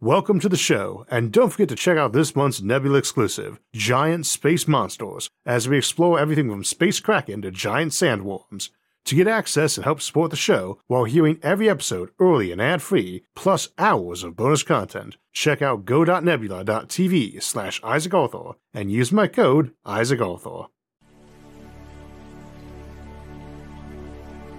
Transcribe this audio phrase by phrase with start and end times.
[0.00, 4.26] Welcome to the show, and don't forget to check out this month's Nebula exclusive, Giant
[4.26, 8.70] Space Monsters, as we explore everything from space kraken to giant sandworms.
[9.06, 13.24] To get access and help support the show while hearing every episode early and ad-free,
[13.34, 19.72] plus hours of bonus content, check out go.nebula.tv slash Isaac Arthur and use my code
[19.84, 20.66] Isaac Arthur.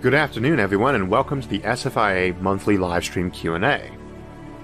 [0.01, 3.98] Good afternoon, everyone, and welcome to the SFIA monthly livestream Q&A.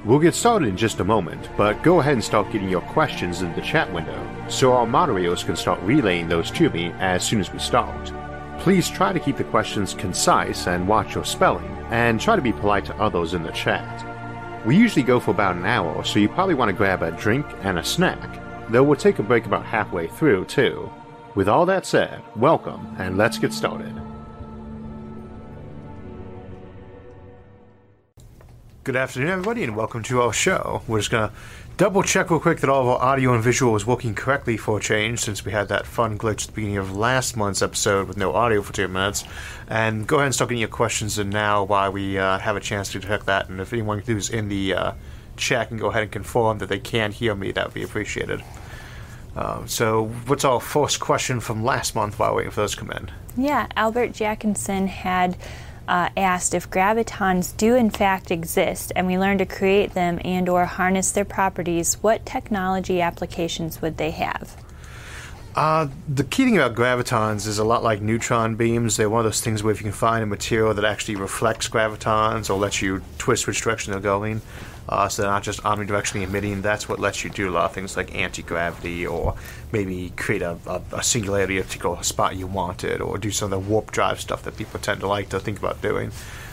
[0.06, 3.41] We'll get started in just a moment, but go ahead and start getting your questions
[3.41, 7.40] in the chat window so our moderators can start relaying those to me as soon
[7.40, 8.13] as we start.
[8.60, 12.54] Please try to keep the questions concise and watch your spelling, and try to be
[12.54, 14.63] polite to others in the chat.
[14.63, 17.48] We usually go for about an hour, so you probably want to grab a drink
[17.63, 20.88] and a snack, though we'll take a break about halfway through, too.
[21.34, 23.99] With all that said, welcome, and let's get started.
[28.85, 30.84] Good afternoon, everybody, and welcome to our show.
[30.88, 31.35] We're just going to
[31.76, 34.77] double check real quick that all of our audio and visual is working correctly for
[34.77, 38.07] a change since we had that fun glitch at the beginning of last month's episode
[38.07, 39.23] with no audio for two minutes.
[39.68, 42.60] And go ahead and start getting your questions in now while we uh, have a
[42.60, 43.49] chance to check that.
[43.49, 44.91] And if anyone who's in the uh,
[45.35, 48.43] chat can go ahead and confirm that they can hear me, that would be appreciated.
[49.35, 52.91] Uh, so, what's our first question from last month while waiting for those to come
[52.91, 53.10] in?
[53.35, 55.35] Yeah, Albert Jackinson had
[55.88, 60.50] uh, asked if gravitons do in fact exist and we learn to create them and
[60.50, 64.56] or harness their properties, what technology applications would they have?
[65.56, 68.97] Uh, the key thing about gravitons is a lot like neutron beams.
[68.97, 71.69] They're one of those things where if you can find a material that actually reflects
[71.69, 74.41] gravitons or lets you twist which direction they're going,
[74.88, 76.62] uh, so they're not just omnidirectionally emitting.
[76.62, 79.36] That's what lets you do a lot of things like anti gravity, or
[79.72, 83.52] maybe create a, a, a singularity at a particular spot you wanted, or do some
[83.52, 86.12] of the warp drive stuff that people tend to like to think about doing.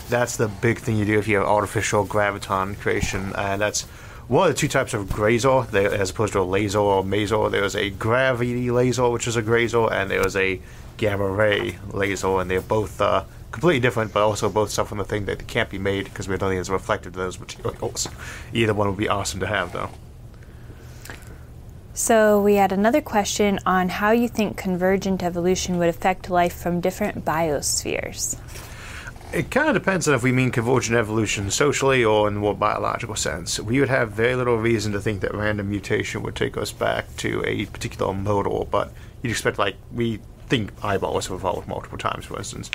[0.09, 3.83] That's the big thing you do if you have artificial graviton creation, and that's
[4.29, 7.51] one of the two types of graser, as opposed to a laser or maser.
[7.51, 10.61] There's a gravity laser, which is a graser, and there's a
[10.97, 15.05] gamma ray laser, and they're both uh, completely different, but also both suffer from the
[15.05, 18.09] thing that can't be made because we have nothing that's reflective to those materials.
[18.53, 19.91] Either one would be awesome to have, though.
[21.95, 26.81] So, we had another question on how you think convergent evolution would affect life from
[26.81, 28.39] different biospheres.
[29.35, 32.55] It kind of depends on if we mean convergent evolution socially or in the more
[32.55, 33.61] biological sense.
[33.61, 37.15] We would have very little reason to think that random mutation would take us back
[37.19, 38.93] to a particular model, but
[39.23, 42.71] you'd expect, like, we think eyeballs have evolved multiple times, for instance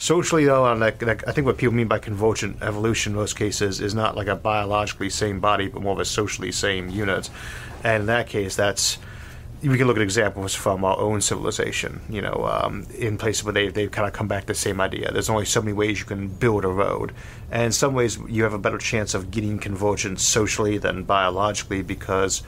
[0.00, 3.94] socially though like, i think what people mean by convergent evolution in most cases is
[3.94, 7.28] not like a biologically same body but more of a socially same unit.
[7.84, 8.98] And in that case that's
[9.62, 13.52] we can look at examples from our own civilization you know um, in places where
[13.52, 15.12] they, they've kind of come back to the same idea.
[15.12, 17.12] There's only so many ways you can build a road.
[17.50, 21.82] And in some ways you have a better chance of getting convergence socially than biologically
[21.82, 22.42] because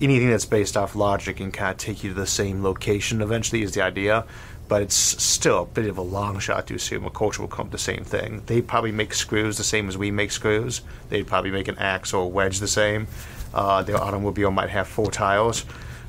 [0.00, 3.62] anything that's based off logic can kind of take you to the same location eventually
[3.62, 4.24] is the idea
[4.68, 7.66] but it's still a bit of a long shot to assume a culture will come
[7.66, 8.42] to the same thing.
[8.46, 10.80] They probably make screws the same as we make screws.
[11.10, 13.06] They'd probably make an axe or a wedge the same.
[13.52, 15.64] Uh, their automobile might have four tires,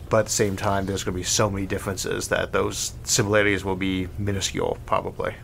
[0.10, 3.64] but at the same time, there's going to be so many differences that those similarities
[3.64, 5.36] will be minuscule, probably.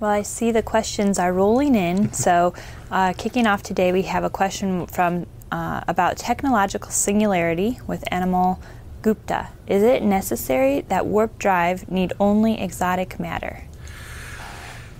[0.00, 2.12] Well, I see the questions are rolling in.
[2.12, 2.54] so,
[2.90, 8.60] uh, kicking off today, we have a question from uh, about technological singularity with animal
[9.02, 13.64] Gupta, is it necessary that warp drive need only exotic matter?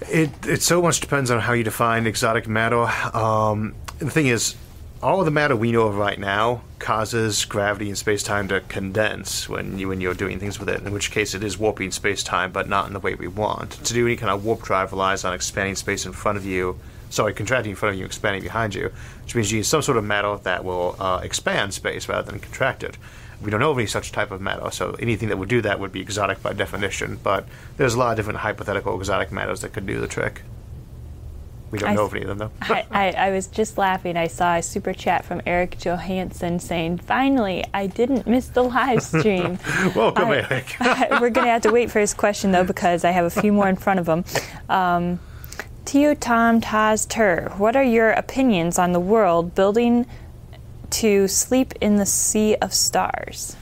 [0.09, 2.87] It, it so much depends on how you define exotic matter.
[3.15, 4.57] Um, the thing is,
[5.03, 8.61] all of the matter we know of right now causes gravity and space time to
[8.63, 10.83] condense when you when you're doing things with it.
[10.83, 13.73] In which case, it is warping space time, but not in the way we want.
[13.73, 16.79] To do any kind of warp drive relies on expanding space in front of you.
[17.11, 18.93] Sorry, contracting in front of you, expanding behind you,
[19.25, 22.41] which means you need some sort of matter that will uh, expand space rather than
[22.41, 22.97] contract it.
[23.43, 25.81] We don't know of any such type of matter, so anything that would do that
[25.81, 27.19] would be exotic by definition.
[27.23, 27.47] But
[27.77, 30.43] there's a lot of different hypothetical exotic matters that could do the trick.
[31.71, 32.51] We don't I know of any of them, though.
[32.75, 34.17] I, I, I, was just laughing.
[34.17, 39.03] I saw a super chat from Eric Johansson saying, Finally, I didn't miss the live
[39.03, 39.59] stream.
[39.95, 40.77] Welcome, Eric.
[41.21, 43.53] we're going to have to wait for his question, though, because I have a few
[43.53, 44.25] more in front of him.
[44.69, 45.21] Um,
[45.85, 50.07] Tio Tom Taz Tur, what are your opinions on the world building
[50.91, 53.57] to sleep in the sea of stars.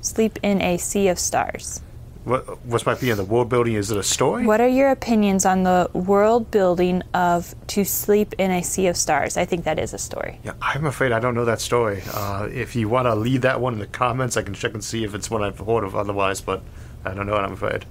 [0.00, 1.80] Sleep in a sea of stars.
[2.24, 3.16] What, what's my opinion?
[3.16, 4.46] The world building is it a story?
[4.46, 8.96] What are your opinions on the world building of to sleep in a sea of
[8.96, 9.36] stars?
[9.36, 10.38] I think that is a story.
[10.44, 12.02] Yeah, I'm afraid I don't know that story.
[12.12, 14.84] Uh, if you want to leave that one in the comments, I can check and
[14.84, 15.96] see if it's one I've heard of.
[15.96, 16.62] Otherwise, but
[17.04, 17.40] I don't know it.
[17.40, 17.86] I'm afraid.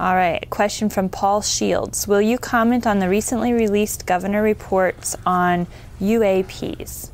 [0.00, 2.08] All right, question from Paul Shields.
[2.08, 5.68] Will you comment on the recently released governor reports on
[6.00, 7.10] UAPs?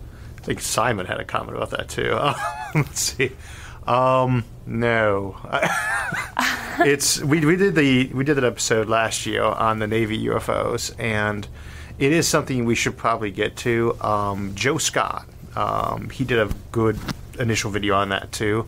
[0.49, 2.11] Think Simon had a comment about that too.
[2.13, 2.35] Uh,
[2.75, 3.33] let's see.
[3.87, 5.37] Um, no,
[6.81, 10.99] it's we we did the we did that episode last year on the Navy UFOs,
[10.99, 11.47] and
[11.99, 13.97] it is something we should probably get to.
[14.01, 16.99] Um, Joe Scott, um, he did a good
[17.39, 18.67] initial video on that too,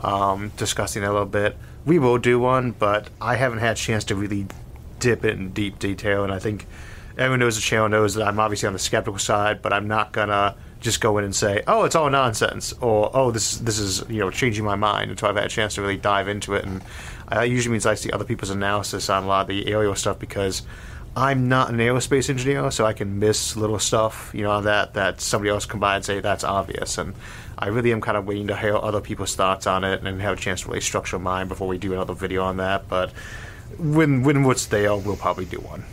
[0.00, 1.56] um, discussing it a little bit.
[1.86, 4.46] We will do one, but I haven't had a chance to really
[5.00, 6.66] dip it in deep detail, and I think
[7.16, 10.12] everyone knows the channel knows that I'm obviously on the skeptical side, but I'm not
[10.12, 14.04] gonna just go in and say, "Oh, it's all nonsense," or "Oh, this this is
[14.08, 16.64] you know changing my mind," until I've had a chance to really dive into it.
[16.64, 16.82] And
[17.30, 20.18] that usually means I see other people's analysis on a lot of the aerial stuff
[20.18, 20.62] because
[21.16, 25.20] I'm not an aerospace engineer, so I can miss little stuff, you know, that that
[25.20, 26.98] somebody else can buy and say that's obvious.
[26.98, 27.14] And
[27.58, 30.38] I really am kind of waiting to hear other people's thoughts on it and have
[30.38, 32.88] a chance to really structure mine before we do another video on that.
[32.88, 33.12] But
[33.78, 35.84] when when it's there, we'll probably do one.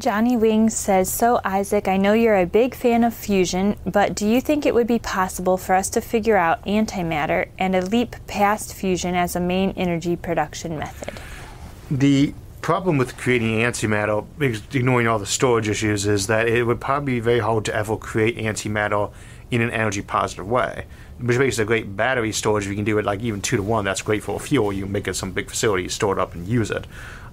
[0.00, 4.26] Johnny Wings says, So, Isaac, I know you're a big fan of fusion, but do
[4.26, 8.16] you think it would be possible for us to figure out antimatter and a leap
[8.26, 11.20] past fusion as a main energy production method?
[11.90, 12.32] The
[12.62, 14.26] problem with creating antimatter,
[14.74, 17.98] ignoring all the storage issues, is that it would probably be very hard to ever
[17.98, 19.12] create antimatter
[19.50, 20.86] in an energy positive way.
[21.18, 22.64] Which makes it a great battery storage.
[22.64, 24.72] If you can do it like even two to one, that's great for fuel.
[24.72, 26.86] You make it some big facility, store it up, and use it.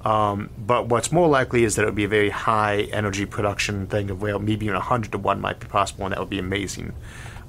[0.04, 3.88] Um, but what's more likely is that it would be a very high energy production
[3.88, 6.40] thing of where maybe even 100 to 1 might be possible, and that would be
[6.40, 6.94] amazing.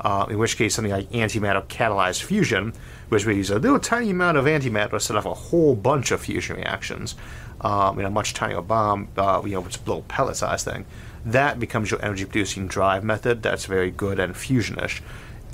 [0.00, 2.72] Uh, in which case, something like antimatter catalyzed fusion,
[3.08, 6.12] which we use a little tiny amount of antimatter to set off a whole bunch
[6.12, 7.16] of fusion reactions
[7.60, 10.64] um, in a much tinier bomb, uh, you know, which is a little pellet sized
[10.64, 10.84] thing.
[11.24, 13.42] That becomes your energy producing drive method.
[13.42, 15.00] That's very good and fusionish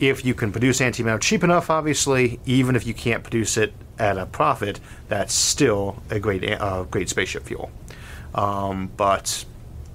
[0.01, 4.19] if you can produce antimatter cheap enough, obviously, even if you can't produce it at
[4.19, 7.71] a profit, that's still a great uh, great spaceship fuel.
[8.35, 9.45] Um, but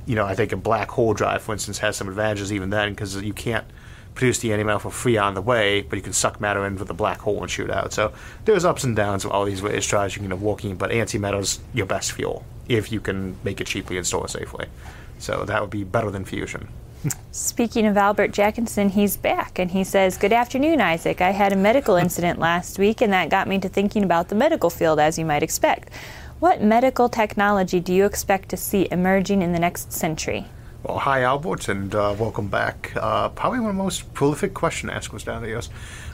[0.06, 2.94] you know, I think a black hole drive, for instance, has some advantages even then
[2.94, 3.65] because you can't
[4.15, 6.88] produce the antimatter for free on the way, but you can suck matter in with
[6.88, 7.94] the black hole and shoot out.
[7.94, 8.12] So
[8.45, 11.86] there's ups and downs of all these ways drives you can working, but antimatter's your
[11.86, 14.68] best fuel if you can make it cheaply and store it safely.
[15.19, 16.69] So that would be better than fusion.
[17.31, 21.21] Speaking of Albert Jackinson, he's back and he says, Good afternoon, Isaac.
[21.21, 24.36] I had a medical incident last week and that got me to thinking about the
[24.36, 25.89] medical field, as you might expect.
[26.39, 30.45] What medical technology do you expect to see emerging in the next century?
[30.83, 32.94] Well, hi, Albert, and uh, welcome back.
[32.95, 35.57] Uh, probably one of the most prolific question askers down there.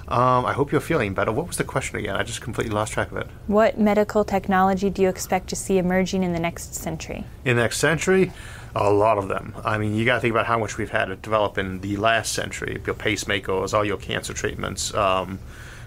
[0.08, 1.31] Um, I hope you're feeling better.
[1.31, 2.16] What was the question again?
[2.16, 3.28] I just completely lost track of it.
[3.46, 7.25] What medical technology do you expect to see emerging in the next century?
[7.44, 8.31] In the next century?
[8.75, 9.56] A lot of them.
[9.63, 11.95] I mean, you got to think about how much we've had to develop in the
[11.95, 12.81] last century.
[12.86, 14.94] Your pacemakers, all your cancer treatments.
[14.94, 15.39] Um,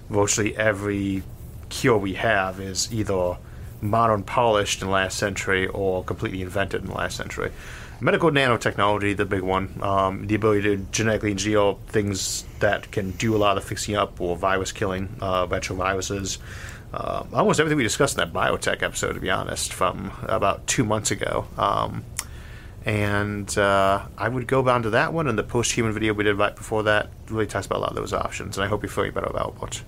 [0.09, 1.23] virtually every
[1.69, 3.37] cure we have is either
[3.81, 7.53] modern polished in the last century or completely invented in the last century.
[8.01, 13.35] Medical nanotechnology, the big one, um, the ability to genetically engineer things that can do
[13.35, 16.39] a lot of fixing up or virus killing, uh, retroviruses.
[16.95, 20.85] Uh, almost everything we discussed in that biotech episode, to be honest, from about two
[20.85, 21.47] months ago.
[21.59, 22.05] Um,
[22.85, 26.35] and uh, I would go down to that one and the post-human video we did
[26.35, 28.57] right before that really talks about a lot of those options.
[28.57, 29.83] And I hope you're feeling better about what.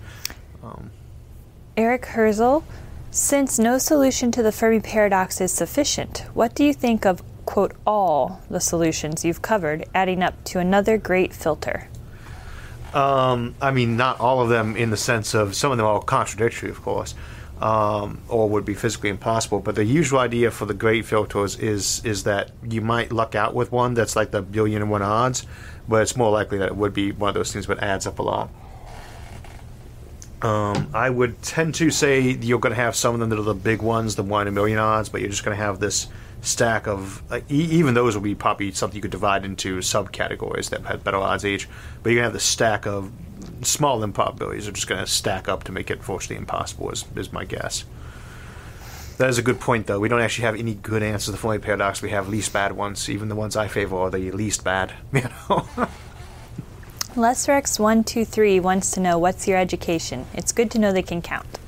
[0.63, 0.91] Um,
[1.77, 2.63] Eric Herzl,
[3.11, 7.75] since no solution to the Fermi paradox is sufficient, what do you think of quote
[7.87, 11.89] all the solutions you've covered, adding up to another great filter?
[12.93, 16.03] Um, I mean, not all of them in the sense of some of them are
[16.03, 17.15] contradictory, of course
[17.61, 19.61] um, or would be physically impossible.
[19.61, 23.55] But the usual idea for the great filters is is that you might luck out
[23.55, 25.47] with one that's like the billion and one odds,
[25.89, 28.19] but it's more likely that it would be one of those things that adds up
[28.19, 28.51] a lot.
[30.43, 33.43] Um, I would tend to say you're going to have some of them that are
[33.43, 35.81] the big ones, the one in a million odds, but you're just going to have
[35.81, 36.07] this
[36.41, 40.71] stack of like, e- even those will be probably something you could divide into subcategories
[40.71, 41.69] that have better odds each.
[42.03, 43.13] But you're going to have the stack of
[43.63, 46.91] small improbabilities are just going to stack up to make it fortunately impossible.
[46.91, 47.85] Is is my guess.
[49.19, 50.01] That is a good point, though.
[50.01, 52.01] We don't actually have any good answers to the Fermi paradox.
[52.01, 53.11] We have least bad ones.
[53.11, 54.95] Even the ones I favor are the least bad.
[55.13, 55.89] You know.
[57.15, 60.27] LesRex123 wants to know what's your education.
[60.33, 61.59] It's good to know they can count.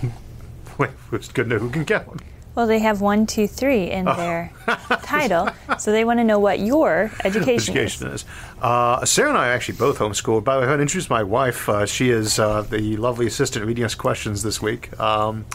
[0.78, 2.22] Wait, it's good to know who can count.
[2.54, 4.14] Well, they have one, two, three in oh.
[4.14, 4.52] their
[5.02, 8.22] title, so they want to know what your education, education is.
[8.22, 8.24] is.
[8.62, 10.44] Uh, Sarah and I are actually both homeschooled.
[10.44, 11.68] By the way, I want to introduce my wife.
[11.68, 14.98] Uh, she is uh, the lovely assistant reading us questions this week.
[15.00, 15.46] Um,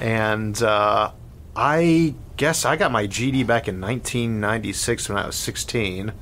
[0.00, 1.12] and uh,
[1.54, 6.12] I guess I got my GD back in 1996 when I was 16.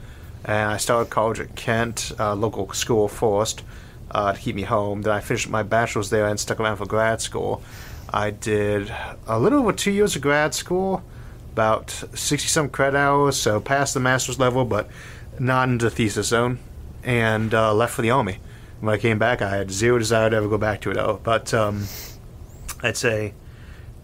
[0.44, 3.62] And I started college at Kent, uh, local school first,
[4.10, 5.02] uh, to keep me home.
[5.02, 7.62] Then I finished my bachelor's there and stuck around for grad school.
[8.10, 8.92] I did
[9.26, 11.02] a little over two years of grad school,
[11.52, 14.88] about 60 some credit hours, so past the master's level, but
[15.38, 16.58] not into thesis zone.
[17.04, 18.38] and uh, left for the army.
[18.80, 21.20] When I came back, I had zero desire to ever go back to it, though.
[21.22, 21.84] But um,
[22.82, 23.34] I'd say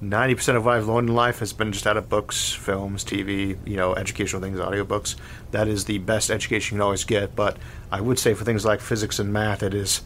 [0.03, 3.57] 90% of what I've learned in life has been just out of books, films, TV,
[3.67, 5.17] you know, educational things, audiobooks.
[5.51, 7.35] That is the best education you can always get.
[7.37, 7.57] But
[7.91, 10.03] I would say for things like physics and math, it is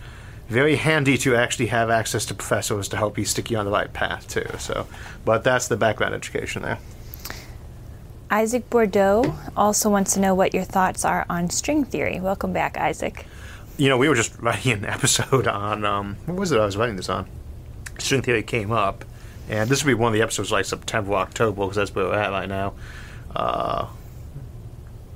[0.49, 3.71] very handy to actually have access to professors to help you stick you on the
[3.71, 4.47] right path, too.
[4.59, 4.87] So,
[5.25, 6.79] but that's the background education there.
[8.31, 12.21] Isaac Bordeaux also wants to know what your thoughts are on string theory.
[12.21, 13.27] Welcome back, Isaac.
[13.77, 16.77] You know, we were just writing an episode on, um, what was it I was
[16.77, 17.29] writing this on?
[17.99, 19.05] String theory came up
[19.49, 22.15] and this will be one of the episodes like September, October, because that's where we're
[22.15, 22.75] at right now.
[23.35, 23.89] Uh,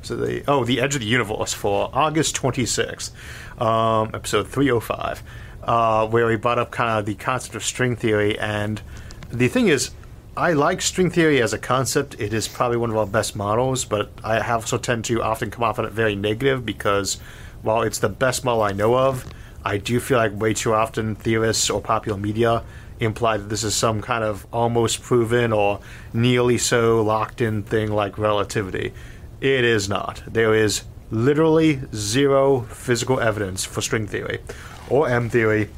[0.02, 3.14] so the oh, the Edge of the Universe for August twenty sixth,
[3.62, 5.22] um, episode three oh five,
[5.62, 8.82] uh, where we brought up kind of the concept of string theory, and
[9.30, 9.92] the thing is.
[10.34, 12.18] I like string theory as a concept.
[12.18, 15.62] It is probably one of our best models, but I also tend to often come
[15.62, 17.20] off on it very negative because
[17.60, 19.26] while it's the best model I know of,
[19.62, 22.64] I do feel like way too often theorists or popular media
[22.98, 25.80] imply that this is some kind of almost proven or
[26.14, 28.94] nearly so locked in thing like relativity.
[29.42, 30.22] It is not.
[30.26, 34.40] There is literally zero physical evidence for string theory,
[34.88, 35.68] or M theory,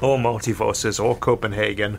[0.00, 1.98] or multiverses, or Copenhagen.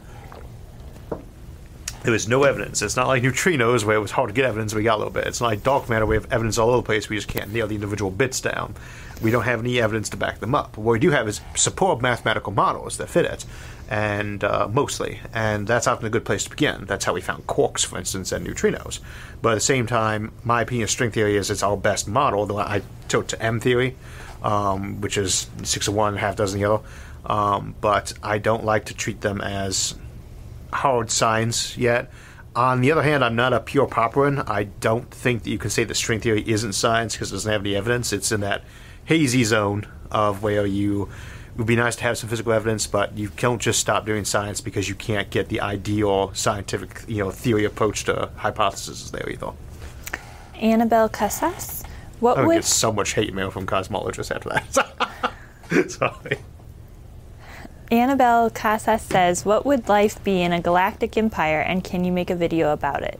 [2.04, 2.82] There is no evidence.
[2.82, 5.14] It's not like neutrinos where it was hard to get evidence, we got a little
[5.14, 5.28] bit.
[5.28, 7.28] It's not like dark matter where we have evidence all over the place, we just
[7.28, 8.76] can't nail the individual bits down.
[9.22, 10.78] We don't have any evidence to back them up.
[10.78, 13.46] What we do have is support mathematical models that fit it
[13.94, 16.86] and uh, mostly, and that's often a good place to begin.
[16.86, 19.00] That's how we found quarks, for instance, and neutrinos.
[19.40, 22.48] But at the same time, my opinion of string theory is it's our best model.
[22.48, 23.96] Though I tilt to M theory,
[24.42, 26.84] um, which is six of one, half dozen the other.
[27.24, 29.94] Um, but I don't like to treat them as
[30.72, 32.10] hard science yet.
[32.56, 34.50] On the other hand, I'm not a pure Popperian.
[34.50, 37.52] I don't think that you can say that string theory isn't science because it doesn't
[37.52, 38.12] have any evidence.
[38.12, 38.64] It's in that
[39.06, 41.10] hazy zone of where you
[41.54, 44.26] it would be nice to have some physical evidence, but you can't just stop doing
[44.26, 49.30] science because you can't get the ideal scientific, you know, theory approach to hypotheses there
[49.30, 49.52] either.
[50.56, 51.84] Annabelle Casas,
[52.20, 55.90] what I would get so much hate mail from cosmologists after that.
[55.92, 56.38] Sorry.
[57.92, 62.32] Annabelle Casas says, "What would life be in a galactic empire, and can you make
[62.32, 63.20] a video about it?"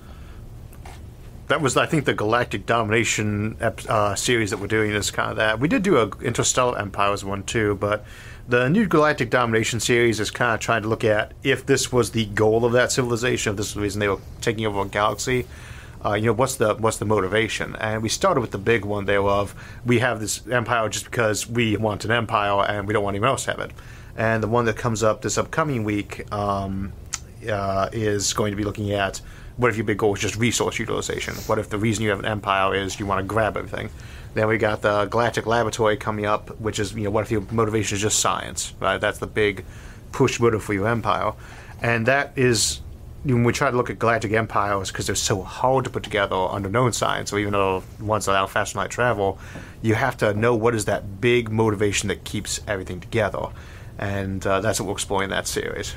[1.48, 5.38] That was, I think, the Galactic Domination uh, series that we're doing is kind of
[5.38, 5.60] that.
[5.60, 8.06] We did do a Interstellar Empires one too, but
[8.48, 12.12] the new Galactic Domination series is kind of trying to look at if this was
[12.12, 14.86] the goal of that civilization, if this was the reason they were taking over a
[14.86, 15.46] galaxy.
[16.06, 17.78] Uh, you know, what's the what's the motivation?
[17.78, 21.48] And we started with the big one there of we have this empire just because
[21.48, 23.72] we want an empire and we don't want anyone else to have it.
[24.18, 26.92] And the one that comes up this upcoming week um,
[27.50, 29.22] uh, is going to be looking at
[29.58, 31.36] what if your big goal is just resource utilization?
[31.46, 33.90] What if the reason you have an empire is you want to grab everything?
[34.34, 37.42] Then we got the Galactic Laboratory coming up, which is you know what if your
[37.52, 38.74] motivation is just science?
[38.80, 39.64] Right, that's the big
[40.12, 41.34] push motive for your empire,
[41.82, 42.82] and that is
[43.24, 46.36] when we try to look at galactic empires because they're so hard to put together
[46.36, 47.30] under known science.
[47.30, 49.40] So even though ones that allow fast light travel,
[49.82, 53.48] you have to know what is that big motivation that keeps everything together,
[54.00, 55.94] and uh, that's what we'll explore in that series.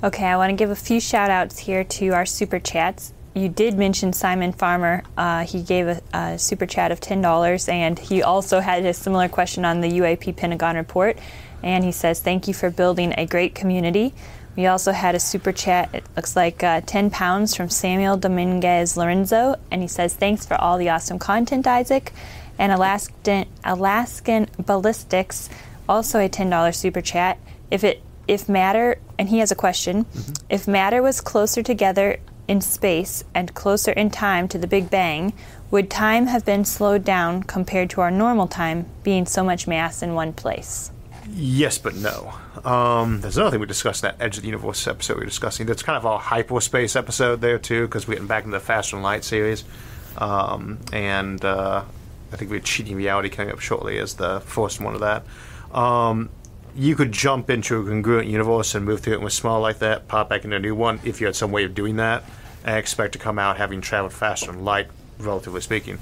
[0.00, 3.12] Okay, I want to give a few shout outs here to our super chats.
[3.34, 5.02] You did mention Simon Farmer.
[5.16, 9.28] Uh, he gave a, a, super chat of $10, and he also had a similar
[9.28, 11.18] question on the UAP Pentagon report.
[11.64, 14.14] And he says, Thank you for building a great community.
[14.54, 18.96] We also had a super chat, it looks like uh, 10 pounds from Samuel Dominguez
[18.96, 19.56] Lorenzo.
[19.72, 22.12] And he says, Thanks for all the awesome content, Isaac.
[22.56, 25.48] And Alaskan, Alaskan Ballistics,
[25.88, 27.38] also a $10 super chat.
[27.68, 30.32] If it if matter, and he has a question, mm-hmm.
[30.48, 35.32] if matter was closer together in space and closer in time to the Big Bang,
[35.70, 40.02] would time have been slowed down compared to our normal time being so much mass
[40.02, 40.90] in one place?
[41.30, 42.32] Yes, but no.
[42.64, 45.26] Um, there's another thing we discussed in that Edge of the Universe episode we were
[45.26, 45.66] discussing.
[45.66, 48.96] That's kind of our hyperspace episode there, too, because we're getting back into the Faster
[48.96, 49.64] Than Light series.
[50.16, 51.84] Um, and uh,
[52.32, 55.24] I think we have Cheating Reality coming up shortly as the first one of that.
[55.76, 56.30] Um,
[56.78, 59.80] you could jump into a congruent universe and move through it and was small like
[59.80, 62.22] that, pop back into a new one if you had some way of doing that,
[62.64, 64.86] and expect to come out having traveled faster than light,
[65.18, 65.98] relatively speaking.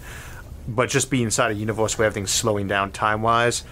[0.68, 3.64] But just being inside a universe where everything's slowing down time wise,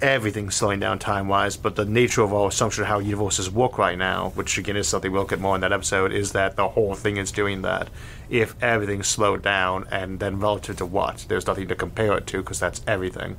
[0.00, 3.76] everything's slowing down time wise, but the nature of our assumption of how universes work
[3.76, 6.68] right now, which again is something we'll at more in that episode, is that the
[6.68, 7.88] whole thing is doing that.
[8.30, 11.26] If everything's slowed down, and then relative to what?
[11.28, 13.36] There's nothing to compare it to because that's everything.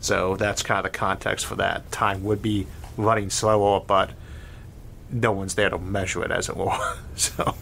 [0.00, 1.90] So that's kind of the context for that.
[1.90, 4.10] Time would be running slower, but
[5.10, 6.76] no one's there to measure it, as it were.
[7.16, 7.54] so.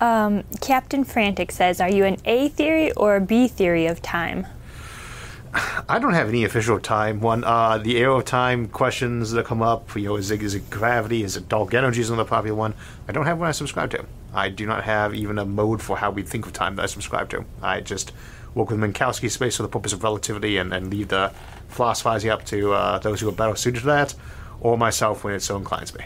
[0.00, 4.46] Um, Captain Frantic says, "Are you an A theory or a B theory of time?"
[5.88, 7.20] I don't have any official time.
[7.20, 9.96] One, uh, the arrow of time questions that come up.
[9.96, 11.22] You know, is it, is it gravity?
[11.22, 12.00] Is it dark energy?
[12.00, 12.74] Is another popular one.
[13.08, 14.04] I don't have one I subscribe to.
[14.34, 16.86] I do not have even a mode for how we think of time that I
[16.86, 17.44] subscribe to.
[17.62, 18.12] I just
[18.54, 21.32] work with Minkowski space for the purpose of relativity and, and leave the
[21.68, 24.14] philosophizing up to uh, those who are better suited to that,
[24.60, 26.04] or myself when it so inclines me.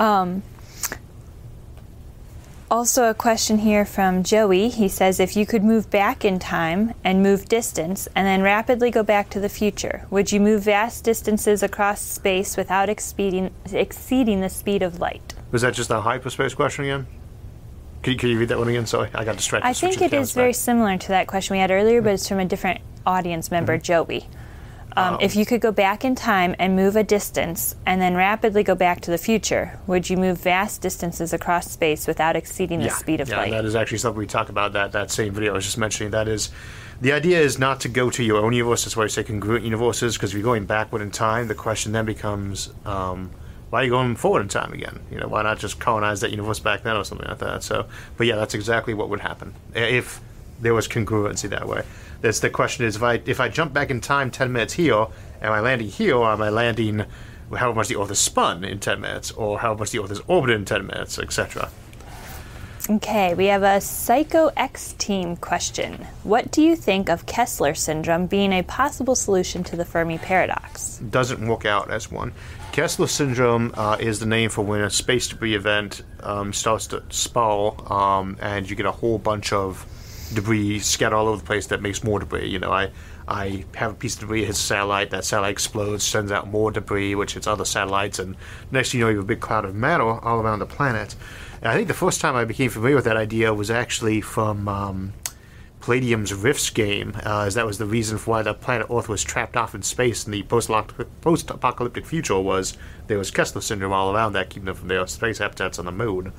[0.00, 0.42] Um,
[2.70, 4.70] also, a question here from Joey.
[4.70, 8.90] He says, If you could move back in time and move distance and then rapidly
[8.90, 14.40] go back to the future, would you move vast distances across space without exceeding, exceeding
[14.40, 15.34] the speed of light?
[15.50, 17.06] Was that just a hyperspace question again?
[18.02, 18.86] Can you, can you read that one again?
[18.86, 19.68] Sorry, I got distracted.
[19.68, 22.28] I think it is is very similar to that question we had earlier, but it's
[22.28, 24.26] from a different audience member, Joey.
[24.96, 28.62] Um, If you could go back in time and move a distance and then rapidly
[28.64, 32.86] go back to the future, would you move vast distances across space without exceeding the
[32.86, 32.94] yeah.
[32.94, 33.50] speed of yeah, light?
[33.52, 36.10] that is actually something we talk about that that same video I was just mentioning.
[36.10, 36.50] That is,
[37.00, 38.84] the idea is not to go to your own universe.
[38.84, 41.92] That's why I say congruent universes, because if you're going backward in time, the question
[41.92, 43.30] then becomes, um,
[43.70, 45.00] why are you going forward in time again?
[45.10, 47.62] You know, why not just colonize that universe back then or something like that?
[47.62, 47.86] So,
[48.16, 50.20] but yeah, that's exactly what would happen if
[50.60, 51.82] there was congruency that way.
[52.20, 55.06] That's the question is if I if I jump back in time ten minutes here,
[55.40, 57.04] am I landing here or am I landing
[57.56, 60.20] how much the Earth is spun in ten minutes or how much the Earth is
[60.26, 61.70] orbited in ten minutes, etc.
[62.90, 66.08] Okay, we have a Psycho X Team question.
[66.24, 70.98] What do you think of Kessler syndrome being a possible solution to the Fermi paradox?
[70.98, 72.32] doesn't work out as one.
[72.72, 77.00] Kessler syndrome uh, is the name for when a space debris event um, starts to
[77.10, 79.86] spiral, um, and you get a whole bunch of
[80.34, 82.48] debris scattered all over the place that makes more debris.
[82.48, 82.90] You know, I
[83.28, 86.72] I have a piece of debris hits a satellite, that satellite explodes, sends out more
[86.72, 88.34] debris, which hits other satellites, and
[88.72, 91.14] next thing you know, you have a big cloud of matter all around the planet.
[91.60, 94.68] And I think the first time I became familiar with that idea was actually from.
[94.68, 95.12] Um,
[95.80, 99.24] Palladium's Rifts game, uh, as that was the reason for why the planet Earth was
[99.24, 104.34] trapped off in space in the post-apocalyptic future was there was Kessler syndrome all around
[104.34, 106.32] that, keeping them from their space habitats on the moon.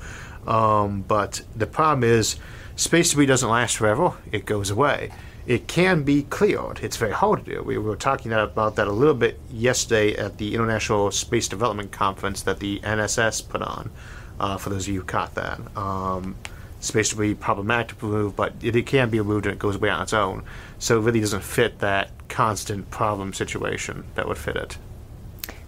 [0.46, 2.36] Um, but the problem is,
[2.76, 5.10] space debris doesn't last forever; it goes away.
[5.44, 6.78] It can be cleared.
[6.80, 7.62] It's very hard to do.
[7.64, 12.42] We were talking about that a little bit yesterday at the International Space Development Conference
[12.42, 13.90] that the NSS put on.
[14.40, 15.60] Uh, for those of you who caught that.
[15.76, 16.34] Um,
[16.80, 19.88] space debris problematic to remove, but it, it can be removed and it goes away
[19.88, 20.42] on its own.
[20.78, 24.78] So it really doesn't fit that constant problem situation that would fit it.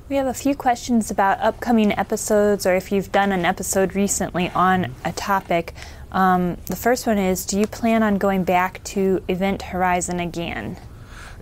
[0.09, 4.51] We have a few questions about upcoming episodes or if you've done an episode recently
[4.51, 5.73] on a topic.
[6.13, 10.77] Um, the first one is Do you plan on going back to Event Horizon again?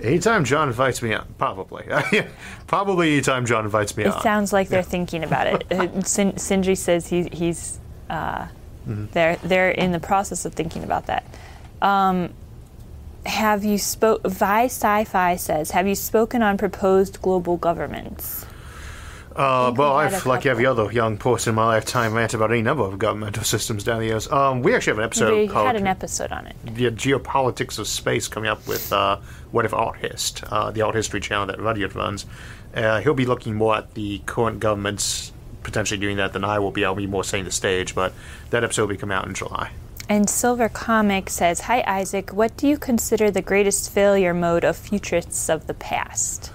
[0.00, 1.84] Anytime John invites me on, probably.
[2.66, 4.18] probably anytime John invites me out.
[4.18, 5.64] It sounds like they're thinking about it.
[5.72, 7.78] Uh, Sin- Sindri says he, he's
[8.10, 8.46] uh,
[8.86, 11.24] they're they're in the process of thinking about that.
[11.80, 12.32] Um,
[13.24, 14.26] have you spoke?
[14.26, 18.46] Vi Sci-Fi says, have you spoken on proposed global governments?
[19.36, 22.84] Uh, well, I've, like every other young person in my lifetime, ranted about any number
[22.84, 24.30] of governmental systems down the years.
[24.30, 26.56] Um, we actually have an episode we called had an episode on it.
[26.64, 29.18] the geopolitics of space coming up with uh,
[29.50, 32.26] what if alt hist uh, the art history channel that rudyard runs
[32.74, 36.70] uh, he'll be looking more at the current governments potentially doing that than i will
[36.70, 38.12] be i'll be more setting the stage but
[38.50, 39.70] that episode will be coming out in july
[40.08, 44.76] And Silver Comic says, Hi Isaac, what do you consider the greatest failure mode of
[44.76, 46.51] futurists of the past?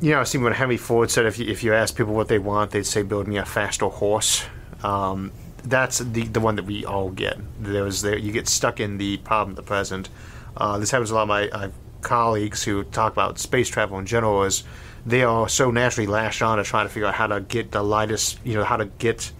[0.00, 2.28] You know, I see when Henry Ford said if you, if you ask people what
[2.28, 4.44] they want, they'd say build me a faster horse.
[4.82, 5.32] Um,
[5.62, 7.38] that's the the one that we all get.
[7.62, 10.08] There was there you get stuck in the problem of the present.
[10.56, 11.68] Uh, this happens a lot my uh,
[12.00, 14.42] colleagues who talk about space travel in general.
[14.44, 14.64] Is
[15.04, 17.82] they are so naturally lashed on to trying to figure out how to get the
[17.82, 19.32] lightest, you know, how to get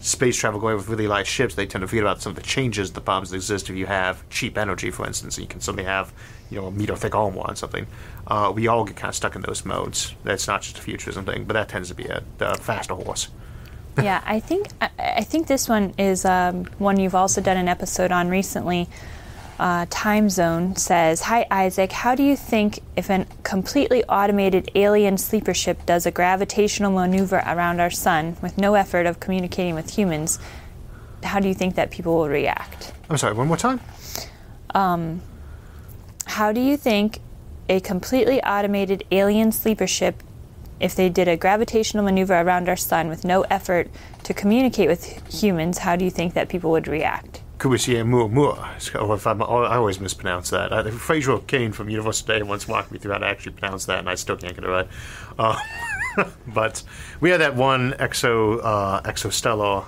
[0.00, 1.54] space travel going with really light ships.
[1.54, 3.86] They tend to forget about some of the changes, the problems that exist if you
[3.86, 5.38] have cheap energy, for instance.
[5.38, 6.12] You can suddenly have,
[6.50, 7.86] you know, a meter thick armor on something.
[8.26, 10.14] Uh, we all get kind of stuck in those modes.
[10.24, 13.28] That's not just a futurism thing, but that tends to be a, a faster horse.
[14.02, 17.68] yeah, I think I, I think this one is um, one you've also done an
[17.68, 18.88] episode on recently.
[19.56, 25.16] Uh, Time Zone says, "Hi Isaac, how do you think if a completely automated alien
[25.16, 29.96] sleeper ship does a gravitational maneuver around our sun with no effort of communicating with
[29.96, 30.40] humans,
[31.22, 32.92] how do you think that people will react?
[33.08, 33.80] I'm sorry, one more time?
[34.74, 35.22] Um,
[36.26, 37.20] How do you think
[37.68, 40.20] a completely automated alien sleeper ship,
[40.80, 43.88] if they did a gravitational maneuver around our sun with no effort
[44.24, 48.58] to communicate with humans, how do you think that people would react?" Kubusier Moore.
[49.00, 50.72] Or if I'm, I always mispronounce that.
[50.72, 54.00] Uh, Fraser Cain from Universe Today once walked me through how to actually pronounce that,
[54.00, 54.88] and I still can't get it right.
[55.38, 55.58] Uh,
[56.46, 56.82] but
[57.20, 59.84] we had that one exo uh, exostellar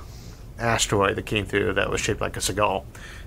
[0.58, 2.82] asteroid that came through that was shaped like a cigar,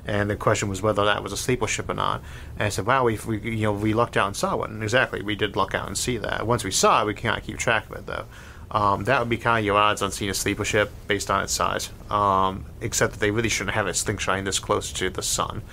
[0.05, 2.21] and the question was whether that was a sleeper ship or not.
[2.55, 5.21] And I said, "Wow, we, we you know we lucked out and saw one." Exactly,
[5.21, 6.47] we did luck out and see that.
[6.47, 8.25] Once we saw it, we can't keep track of it though.
[8.71, 11.43] Um, that would be kind of your odds on seeing a sleeper ship based on
[11.43, 11.89] its size.
[12.09, 15.63] Um, except that they really shouldn't have a it slingshotting this close to the sun.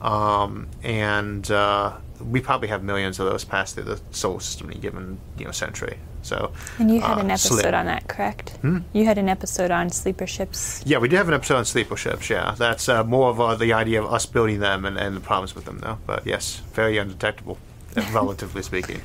[0.00, 4.78] Um, and uh, we probably have millions of those pass through the solar system in
[4.78, 5.98] a given you know century.
[6.22, 7.74] So And you had uh, an episode slim.
[7.74, 8.58] on that, correct?
[8.92, 10.82] You had an episode on sleeper ships.
[10.86, 12.30] Yeah, we do have an episode on sleeper ships.
[12.30, 15.20] Yeah, that's uh, more of uh, the idea of us building them and, and the
[15.20, 15.98] problems with them, though.
[16.06, 17.58] But yes, very undetectable,
[18.12, 19.00] relatively speaking.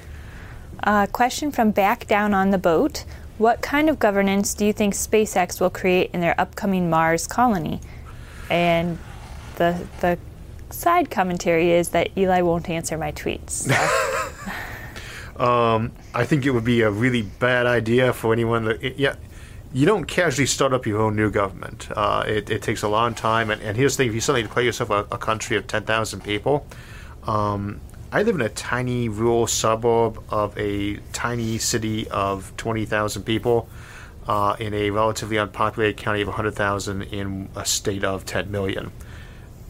[0.83, 3.03] Uh, question from back down on the boat.
[3.37, 7.81] What kind of governance do you think SpaceX will create in their upcoming Mars colony?
[8.49, 8.97] And
[9.57, 10.17] the the
[10.69, 13.51] side commentary is that Eli won't answer my tweets.
[13.51, 13.73] So.
[16.15, 18.83] I think it would be a really bad idea for anyone that.
[18.83, 19.15] It, yeah,
[19.73, 21.89] you don't casually start up your own new government.
[21.95, 23.51] Uh, it, it takes a long time.
[23.51, 25.83] And, and here's the thing: if you suddenly declare yourself a, a country of ten
[25.83, 26.65] thousand people,
[27.23, 33.23] um, I live in a tiny rural suburb of a tiny city of twenty thousand
[33.23, 33.67] people.
[34.27, 38.91] Uh, in a relatively unpopulated county of 100,000 in a state of 10 million.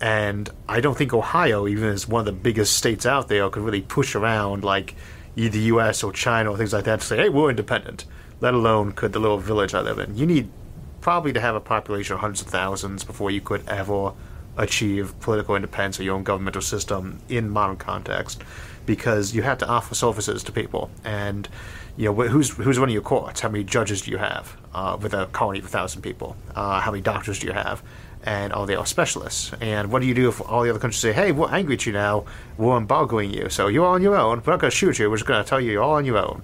[0.01, 3.61] And I don't think Ohio, even as one of the biggest states out there, could
[3.61, 4.95] really push around like
[5.35, 6.03] either U.S.
[6.03, 8.05] or China or things like that to say, "Hey, we're independent."
[8.41, 10.17] Let alone could the little village I live in.
[10.17, 10.49] You need
[11.01, 14.13] probably to have a population of hundreds of thousands before you could ever
[14.57, 18.43] achieve political independence or your own governmental system in modern context,
[18.85, 21.47] because you have to offer services to people and.
[21.99, 23.39] You know, who's who's running your courts?
[23.39, 26.37] How many judges do you have uh, with a colony of a thousand people?
[26.53, 27.81] Uh, how many doctors do you have?
[28.23, 29.53] and all the other specialists.
[29.61, 31.85] And what do you do if all the other countries say, "Hey, we're angry at
[31.85, 32.25] you now.
[32.57, 34.43] We're embargoing you, so you're on your own.
[34.45, 35.09] We're not going to shoot you.
[35.09, 36.41] We're just going to tell you you're all on your own."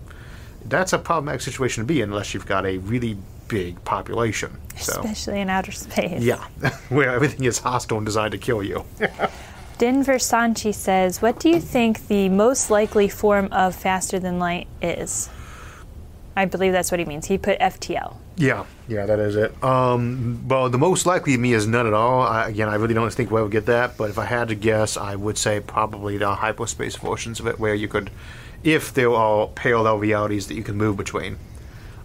[0.66, 3.18] That's a problematic situation to be in unless you've got a really
[3.54, 4.58] big population.
[4.78, 6.24] So, Especially in outer space.
[6.24, 6.44] yeah,
[6.90, 8.84] where everything is hostile and designed to kill you.
[9.78, 14.68] Denver Sanchi says, What do you think the most likely form of faster than light
[14.82, 15.30] is?
[16.36, 17.28] I believe that's what he means.
[17.28, 18.16] He put FTL.
[18.38, 19.64] Yeah, yeah, that is it.
[19.64, 22.22] Um, well, the most likely to me is none at all.
[22.22, 23.98] I, again, I really don't think we'll ever get that.
[23.98, 27.60] But if I had to guess, I would say probably the hyperspace versions of it,
[27.60, 28.10] where you could,
[28.64, 31.38] if there are parallel realities that you can move between,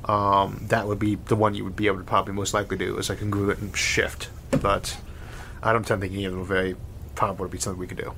[0.09, 2.97] um, that would be the one you would be able to probably most likely do
[2.99, 4.31] is a congruent shift.
[4.51, 4.97] But
[5.62, 6.77] I don't tend to think any of them are very
[7.14, 8.14] probable to be something we could do,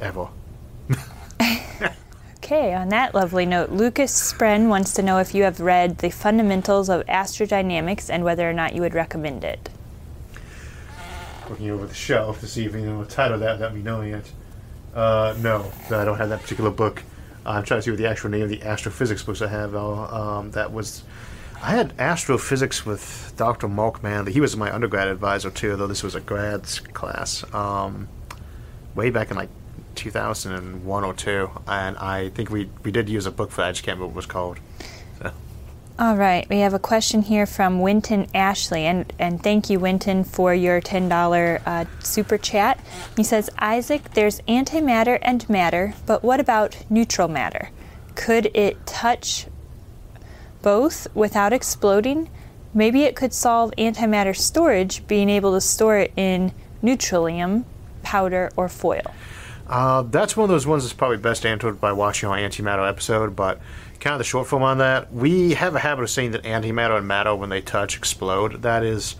[0.00, 0.28] ever.
[2.44, 6.10] Okay, on that lovely note, Lucas Spren wants to know if you have read The
[6.10, 9.70] Fundamentals of Astrodynamics and whether or not you would recommend it.
[11.48, 13.80] looking over the shelf to see if you know the title of that without me
[13.80, 14.32] knowing it.
[14.92, 17.04] Uh, no, I don't have that particular book.
[17.44, 19.74] I'm trying to see what the actual name of the astrophysics books I have.
[19.74, 21.02] Um, that was,
[21.62, 23.68] I had astrophysics with Dr.
[23.68, 24.32] Mark Manley.
[24.32, 27.44] He was my undergrad advisor too, though this was a grad class.
[27.54, 28.08] Um,
[28.94, 29.50] way back in like
[29.94, 33.68] 2001 or two, and I think we we did use a book for that.
[33.68, 34.58] I just can't remember what it was called.
[35.98, 40.24] All right, we have a question here from Winton Ashley, and, and thank you, Winton,
[40.24, 42.80] for your $10 uh, super chat.
[43.14, 47.68] He says, Isaac, there's antimatter and matter, but what about neutral matter?
[48.14, 49.46] Could it touch
[50.62, 52.30] both without exploding?
[52.72, 56.52] Maybe it could solve antimatter storage, being able to store it in
[56.82, 57.64] neutralium,
[58.02, 59.12] powder, or foil.
[59.68, 63.36] Uh, that's one of those ones that's probably best answered by watching our antimatter episode,
[63.36, 63.60] but
[64.02, 66.98] kind of the short form on that, we have a habit of saying that antimatter
[66.98, 68.62] and matter, when they touch, explode.
[68.62, 69.14] That is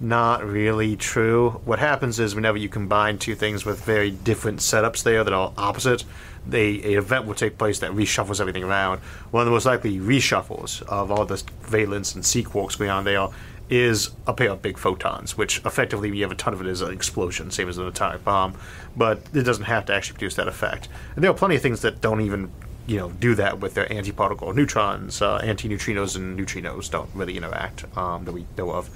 [0.00, 1.50] not really true.
[1.64, 5.52] What happens is whenever you combine two things with very different setups there that are
[5.56, 6.04] opposite,
[6.44, 8.98] they, a event will take place that reshuffles everything around.
[9.30, 13.04] One of the most likely reshuffles of all the valence and sea quarks going on
[13.04, 13.28] there
[13.70, 16.80] is a pair of big photons, which effectively you have a ton of it as
[16.80, 18.54] an explosion, same as an atomic bomb,
[18.96, 20.88] but it doesn't have to actually produce that effect.
[21.14, 22.50] And there are plenty of things that don't even,
[22.86, 27.84] you know, do that with their antiparticle neutrons, uh, antineutrinos and neutrinos don't really interact
[27.96, 28.90] um, that we know of.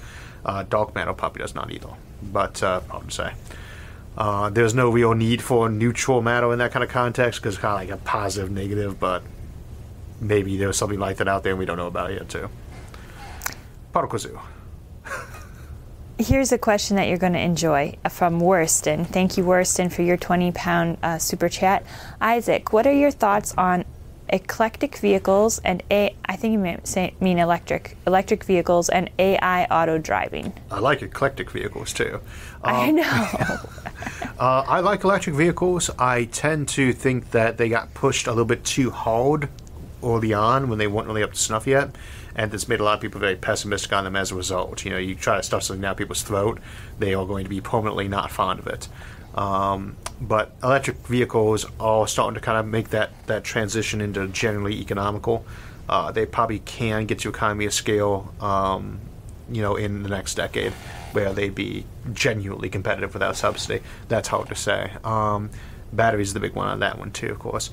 [0.45, 1.89] Uh, dark matter probably does not either,
[2.21, 3.33] but uh, hard to say.
[4.17, 7.61] Uh, there's no real need for neutral matter in that kind of context because it's
[7.61, 9.23] kind of like a positive, negative, but
[10.19, 12.49] maybe there's something like that out there and we don't know about it yet too.
[13.93, 14.39] Particle zoo.
[16.21, 19.05] Here's a question that you're going to enjoy uh, from Worston.
[19.05, 21.85] Thank you, Worston, for your 20 pound uh, super chat.
[22.19, 23.85] Isaac, what are your thoughts on
[24.27, 29.63] eclectic vehicles and a I think you mean, say, mean electric electric vehicles and AI
[29.67, 30.51] auto driving?
[30.69, 32.19] I like eclectic vehicles too.
[32.63, 33.59] I know.
[34.39, 35.89] Uh, I like electric vehicles.
[35.99, 39.49] I tend to think that they got pushed a little bit too hard
[40.01, 41.89] early on when they weren't really up to snuff yet,
[42.39, 44.85] and it's made a lot of people very pessimistic on them as a result.
[44.85, 46.59] You know, you try to stuff something down people's throat,
[46.97, 48.87] they are going to be permanently not fond of it.
[49.35, 54.79] Um, but electric vehicles are starting to kind of make that, that transition into generally
[54.79, 55.45] economical.
[55.89, 59.01] Uh, they probably can get to economy of scale, um,
[59.51, 60.71] you know, in the next decade,
[61.11, 63.83] where they'd be genuinely competitive without subsidy.
[64.07, 64.93] That's hard to say.
[65.03, 65.49] Um,
[65.91, 67.69] batteries is the big one on that one too, of course.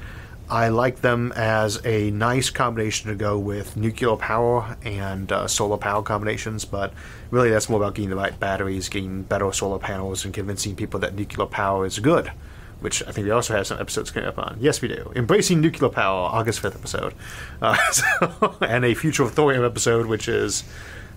[0.48, 5.76] I like them as a nice combination to go with nuclear power and uh, solar
[5.76, 6.92] power combinations, but
[7.32, 11.00] really that's more about getting the right batteries, getting better solar panels, and convincing people
[11.00, 12.30] that nuclear power is good,
[12.78, 14.58] which I think we also have some episodes coming up on.
[14.60, 15.12] Yes, we do.
[15.16, 17.14] Embracing Nuclear Power, August 5th episode.
[17.60, 20.62] Uh, so, and a Future of Thorium episode, which is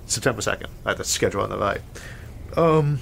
[0.07, 0.67] September 2nd.
[0.85, 1.81] I have the schedule on the right.
[2.57, 2.99] Um,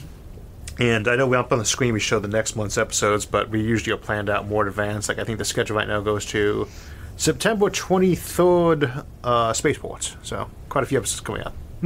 [0.79, 3.49] and I know we up on the screen we show the next month's episodes, but
[3.49, 5.09] we usually are planned out more in advance.
[5.09, 6.67] Like I think the schedule right now goes to
[7.15, 10.15] September 23rd, uh, Spaceports.
[10.21, 11.53] So quite a few episodes coming up.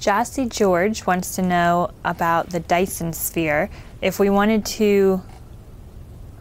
[0.00, 3.70] Jossie George wants to know about the Dyson sphere.
[4.00, 5.22] If we wanted to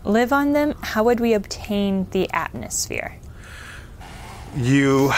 [0.04, 3.18] live on them, how would we obtain the atmosphere?
[4.56, 5.12] You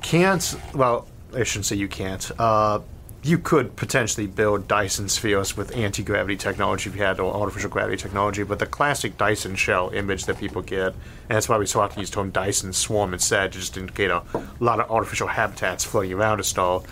[0.00, 0.56] can't.
[0.74, 2.30] Well, I shouldn't say you can't.
[2.38, 2.80] Uh,
[3.22, 7.98] you could potentially build Dyson spheres with anti gravity technology if you had artificial gravity
[7.98, 10.96] technology, but the classic Dyson shell image that people get, and
[11.28, 14.22] that's why we so often use the term Dyson swarm instead, to just indicate a
[14.58, 16.82] lot of artificial habitats floating around a star.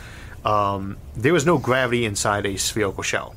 [0.45, 3.35] Um, there is no gravity inside a spherical shell.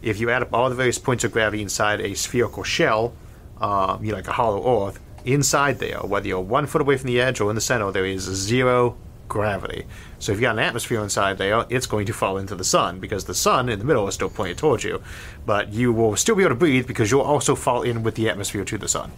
[0.00, 3.12] If you add up all the various points of gravity inside a spherical shell,
[3.60, 7.08] um, you know, like a hollow Earth, inside there, whether you're one foot away from
[7.08, 8.96] the edge or in the center, there is zero
[9.30, 9.86] gravity.
[10.18, 13.00] So if you got an atmosphere inside there, it's going to fall into the sun
[13.00, 15.02] because the sun in the middle is still pointed towards you.
[15.46, 18.28] But you will still be able to breathe because you'll also fall in with the
[18.28, 19.12] atmosphere to the sun.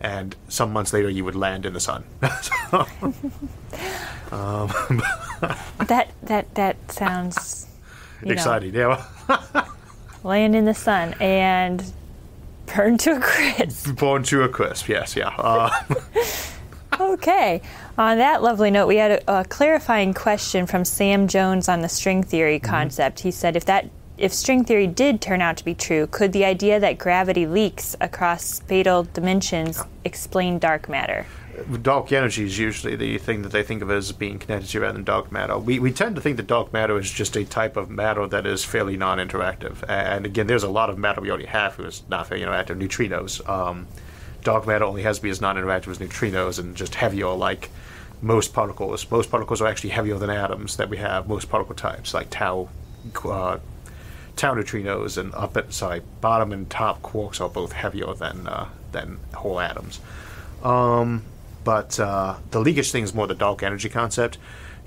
[0.00, 2.04] And some months later, you would land in the sun.
[2.42, 2.78] so,
[4.32, 5.02] um,
[5.86, 7.68] that that that sounds
[8.22, 8.72] exciting.
[8.72, 9.68] Know, yeah.
[10.24, 11.84] land in the sun and
[12.74, 13.94] burn to a crisp.
[13.96, 14.88] Burn to a crisp.
[14.88, 15.14] Yes.
[15.14, 15.28] Yeah.
[15.36, 15.70] Uh,
[17.00, 17.62] okay.
[17.98, 21.88] On that lovely note, we had a, a, clarifying question from Sam Jones on the
[21.88, 22.70] string theory mm-hmm.
[22.70, 23.18] concept.
[23.18, 23.28] Mm-hmm.
[23.28, 26.44] He said, if that if string theory did turn out to be true, could the
[26.44, 31.26] idea that gravity leaks across spatial dimensions explain dark matter?
[31.80, 34.92] Dark energy is usually the thing that they think of as being connected to rather
[34.92, 35.58] than dark matter.
[35.58, 38.46] We, we tend to think that dark matter is just a type of matter that
[38.46, 39.82] is fairly non interactive.
[39.88, 42.78] And again, there's a lot of matter we already have who is not very interactive,
[42.78, 43.46] neutrinos.
[43.48, 43.88] Um,
[44.42, 47.70] dark matter only has to be as non-interactive as neutrinos and just heavier like
[48.22, 49.10] most particles.
[49.10, 51.28] Most particles are actually heavier than atoms that we have.
[51.28, 52.68] Most particle types like tau,
[53.24, 53.58] uh,
[54.36, 59.18] tau neutrinos and up sorry bottom and top quarks are both heavier than uh, than
[59.34, 60.00] whole atoms.
[60.62, 61.22] Um,
[61.64, 64.38] but uh, the leakage thing is more the dark energy concept.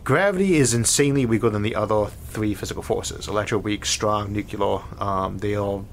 [0.04, 4.82] Gravity is insanely weaker than the other three physical forces: electroweak, strong, nuclear.
[5.00, 5.86] Um, they all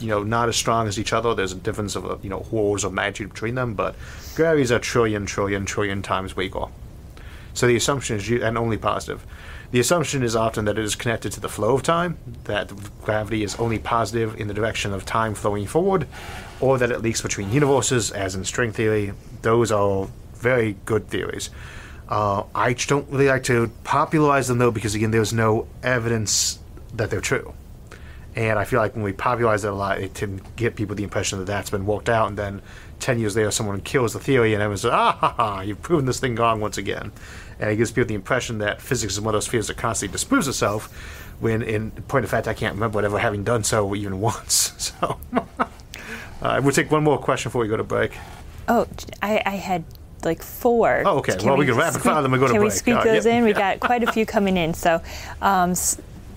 [0.00, 1.34] you know not as strong as each other.
[1.34, 3.94] There's a difference of you know orders of magnitude between them, but
[4.34, 6.66] gravity is a trillion, trillion, trillion times weaker.
[7.54, 9.26] So the assumption is, and only positive.
[9.72, 13.44] The assumption is often that it is connected to the flow of time, that gravity
[13.44, 16.08] is only positive in the direction of time flowing forward,
[16.60, 19.12] or that it leaks between universes, as in string theory.
[19.42, 21.50] Those are very good theories.
[22.08, 26.58] Uh, I don't really like to popularize them though, because again, there's no evidence
[26.94, 27.54] that they're true.
[28.36, 31.02] And I feel like when we popularize it a lot, it can get people the
[31.02, 32.62] impression that that's been worked out, and then
[33.00, 36.04] 10 years later, someone kills the theory, and everyone's like, ah, ha, ha, you've proven
[36.04, 37.10] this thing wrong once again.
[37.58, 40.12] And it gives people the impression that physics is one of those fields that constantly
[40.12, 40.86] disproves itself,
[41.40, 44.72] when in point of fact, I can't remember ever having done so even once.
[45.00, 45.18] So,
[46.42, 48.16] uh, we'll take one more question before we go to break.
[48.68, 48.86] Oh,
[49.22, 49.84] I, I had
[50.24, 51.02] like four.
[51.04, 51.36] Oh, okay.
[51.36, 52.60] Can well, we, we can rapid fire them and go to break.
[52.60, 53.44] Can we squeak those in?
[53.44, 54.74] We got quite a few coming in.
[54.74, 55.02] So,
[55.40, 55.74] um,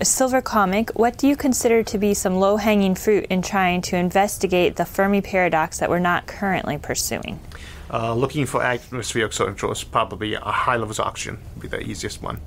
[0.02, 3.96] Silver Comic, what do you consider to be some low hanging fruit in trying to
[3.96, 7.38] investigate the Fermi paradox that we're not currently pursuing?
[7.92, 12.22] Uh, looking for atmospheric signatures, probably a high levels of oxygen would be the easiest
[12.22, 12.40] one.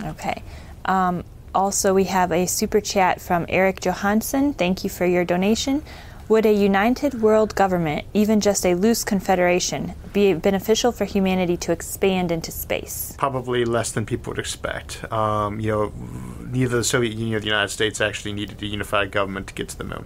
[0.00, 0.42] Okay.
[0.86, 1.22] Um,
[1.54, 4.54] also, we have a super chat from Eric Johansson.
[4.54, 5.82] Thank you for your donation.
[6.28, 11.70] Would a united world government, even just a loose confederation, be beneficial for humanity to
[11.70, 13.14] expand into space?
[13.16, 15.04] Probably less than people would expect.
[15.12, 15.92] Um, you know,
[16.40, 19.68] neither the Soviet Union or the United States actually needed a unified government to get
[19.68, 20.04] to the moon.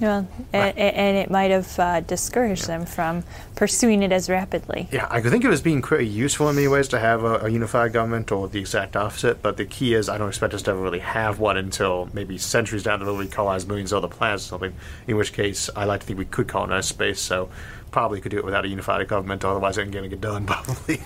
[0.00, 2.78] Well, and, and, it might have uh, discouraged yeah.
[2.78, 3.22] them from
[3.54, 4.88] pursuing it as rapidly.
[4.90, 7.22] Yeah, I could think of it as being pretty useful in many ways to have
[7.22, 10.54] a, a, unified government or the exact opposite, but the key is I don't expect
[10.54, 13.92] us to ever really have one until maybe centuries down the road we colonize millions
[13.92, 14.72] of other planets or something,
[15.06, 17.50] in which case I like to think we could colonize space, so
[17.90, 20.46] probably could do it without a unified government, otherwise it ain't going to get done,
[20.46, 21.02] probably.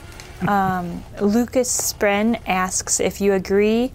[0.46, 3.92] Um, Lucas Spren asks if you agree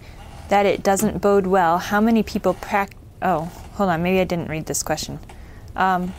[0.48, 1.78] that it doesn't bode well.
[1.78, 2.90] How many people prac?
[3.22, 3.50] Oh,
[3.80, 4.02] hold on.
[4.02, 5.18] Maybe I didn't read this question.
[5.74, 6.12] Um,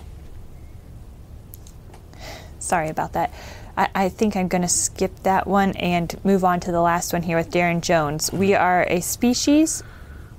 [2.58, 3.32] sorry about that.
[3.78, 7.13] I, I think I'm going to skip that one and move on to the last
[7.13, 8.34] one here with Darren Jones.
[8.34, 9.84] We are a species.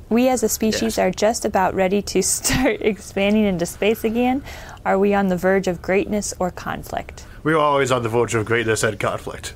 [0.09, 0.99] We as a species Yes.
[0.99, 4.43] are just about ready to start expanding into space again.
[4.85, 7.25] Are we on the verge of greatness or conflict?
[7.45, 9.55] We were always on the verge of greatness and conflict.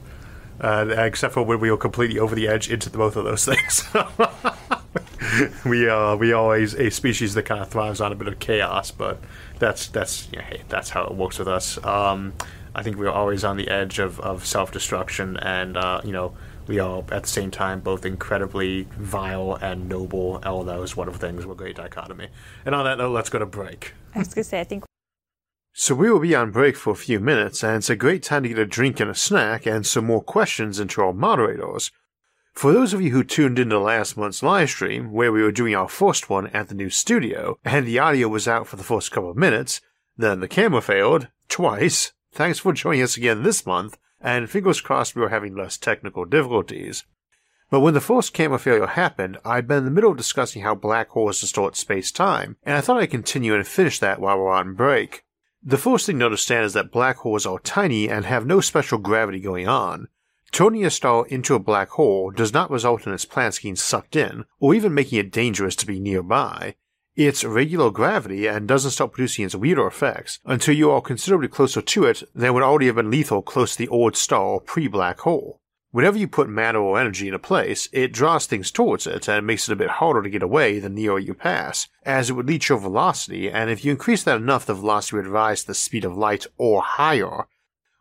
[0.60, 3.44] Uh, except for when we were completely over the edge into the, both of those
[3.52, 3.84] things.
[5.64, 8.90] we are we always a species that kind of thrives on a bit of chaos,
[8.90, 9.20] but
[9.58, 11.82] that's that's yeah, hey, that's how it works with us.
[11.84, 12.32] Um,
[12.74, 16.34] I think we're always on the edge of, of self destruction, and uh, you know
[16.66, 20.40] we are at the same time both incredibly vile and noble.
[20.44, 21.44] All those wonderful things.
[21.44, 22.28] A great dichotomy.
[22.64, 23.94] And on that note, let's go to break.
[24.14, 24.85] I was going to say, I think
[25.78, 28.44] So we will be on break for a few minutes, and it's a great time
[28.44, 31.90] to get a drink and a snack and some more questions into our moderators.
[32.54, 35.74] For those of you who tuned into last month's live stream, where we were doing
[35.74, 39.12] our first one at the new studio, and the audio was out for the first
[39.12, 39.82] couple of minutes,
[40.16, 42.14] then the camera failed, twice.
[42.32, 46.24] Thanks for joining us again this month, and fingers crossed we were having less technical
[46.24, 47.04] difficulties.
[47.68, 50.74] But when the first camera failure happened, I'd been in the middle of discussing how
[50.74, 54.72] black holes distort space-time, and I thought I'd continue and finish that while we're on
[54.72, 55.24] break.
[55.68, 58.98] The first thing to understand is that black holes are tiny and have no special
[58.98, 60.06] gravity going on.
[60.52, 64.14] Turning a star into a black hole does not result in its planets getting sucked
[64.14, 66.76] in, or even making it dangerous to be nearby.
[67.16, 71.82] It's regular gravity and doesn't start producing its weirder effects until you are considerably closer
[71.82, 75.60] to it than would already have been lethal close to the old star pre-black hole.
[75.96, 79.46] Whenever you put matter or energy in a place, it draws things towards it and
[79.46, 82.46] makes it a bit harder to get away the nearer you pass, as it would
[82.46, 85.74] leach your velocity, and if you increase that enough, the velocity would rise to the
[85.74, 87.46] speed of light or higher.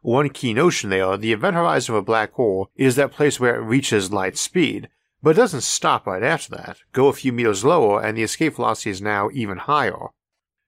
[0.02, 3.56] One key notion there, the event horizon of a black hole is that place where
[3.56, 4.90] it reaches light speed,
[5.24, 6.80] but it doesn't stop right after that.
[6.92, 10.10] Go a few meters lower, and the escape velocity is now even higher.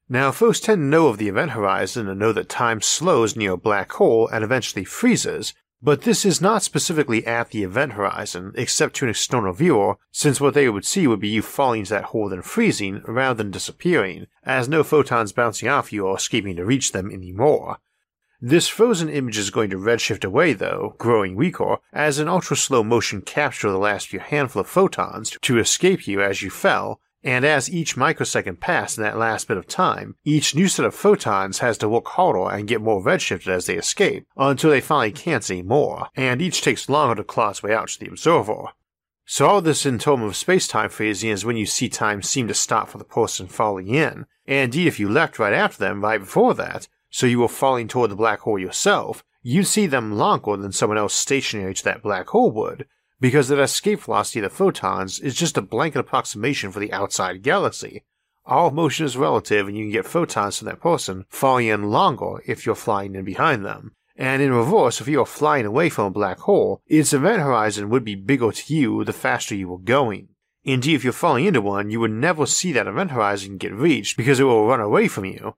[0.07, 3.51] Now, folks tend to know of the event horizon and know that time slows near
[3.51, 8.51] a black hole and eventually freezes, but this is not specifically at the event horizon,
[8.55, 11.93] except to an external viewer, since what they would see would be you falling into
[11.93, 16.55] that hole and freezing rather than disappearing, as no photons bouncing off you are escaping
[16.55, 17.77] to reach them anymore.
[18.39, 22.83] This frozen image is going to redshift away though, growing weaker, as an ultra slow
[22.83, 27.01] motion capture of the last few handful of photons to escape you as you fell,
[27.23, 30.95] and as each microsecond passed in that last bit of time, each new set of
[30.95, 35.11] photons has to work harder and get more redshifted as they escape, until they finally
[35.11, 38.69] can't see more, and each takes longer to claw its way out to the observer.
[39.25, 42.53] So all this in terms of space-time phasing is when you see time seem to
[42.53, 46.19] stop for the person falling in, and indeed if you left right after them right
[46.19, 50.55] before that, so you were falling toward the black hole yourself, you'd see them longer
[50.55, 52.85] than someone else stationary to that black hole would,
[53.19, 57.43] because that escape velocity of the photons is just a blanket approximation for the outside
[57.43, 58.03] galaxy.
[58.45, 62.41] All motion is relative, and you can get photons from that person falling in longer
[62.45, 63.93] if you're flying in behind them.
[64.15, 67.89] And in reverse, if you are flying away from a black hole, its event horizon
[67.89, 70.29] would be bigger to you the faster you were going.
[70.63, 74.17] Indeed, if you're falling into one, you would never see that event horizon get reached
[74.17, 75.55] because it will run away from you.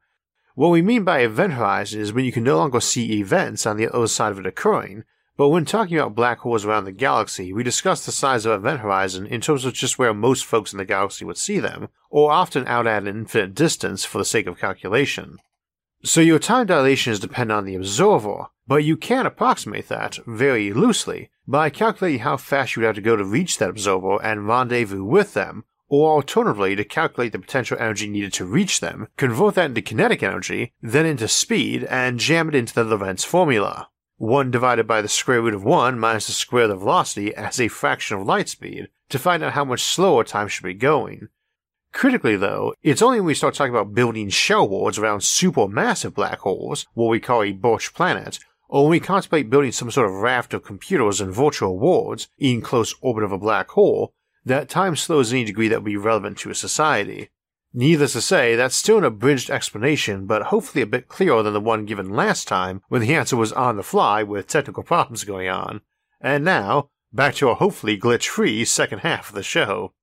[0.55, 3.77] What we mean by event horizon is when you can no longer see events on
[3.77, 5.05] the other side of it occurring,
[5.39, 8.81] but when talking about black holes around the galaxy, we discuss the size of event
[8.81, 12.29] horizon in terms of just where most folks in the galaxy would see them, or
[12.29, 15.37] often out at an infinite distance for the sake of calculation.
[16.03, 20.73] So your time dilation is dependent on the observer, but you can approximate that, very
[20.73, 24.45] loosely, by calculating how fast you would have to go to reach that observer and
[24.45, 29.55] rendezvous with them, or alternatively to calculate the potential energy needed to reach them, convert
[29.55, 33.87] that into kinetic energy, then into speed, and jam it into the Lorentz formula.
[34.19, 37.33] 1 divided by the square root of 1 minus the square root of the velocity
[37.35, 40.73] as a fraction of light speed, to find out how much slower time should be
[40.73, 41.29] going.
[41.93, 46.39] Critically though, it's only when we start talking about building shell worlds around supermassive black
[46.39, 50.15] holes, what we call a Birch planet, or when we contemplate building some sort of
[50.15, 54.13] raft of computers and virtual worlds in close orbit of a black hole,
[54.45, 57.29] that time slows any degree that would be relevant to a society.
[57.73, 61.61] Needless to say, that's still an abridged explanation, but hopefully a bit clearer than the
[61.61, 65.47] one given last time when the answer was on the fly with technical problems going
[65.47, 65.81] on.
[66.19, 69.93] And now, back to a hopefully glitch free second half of the show.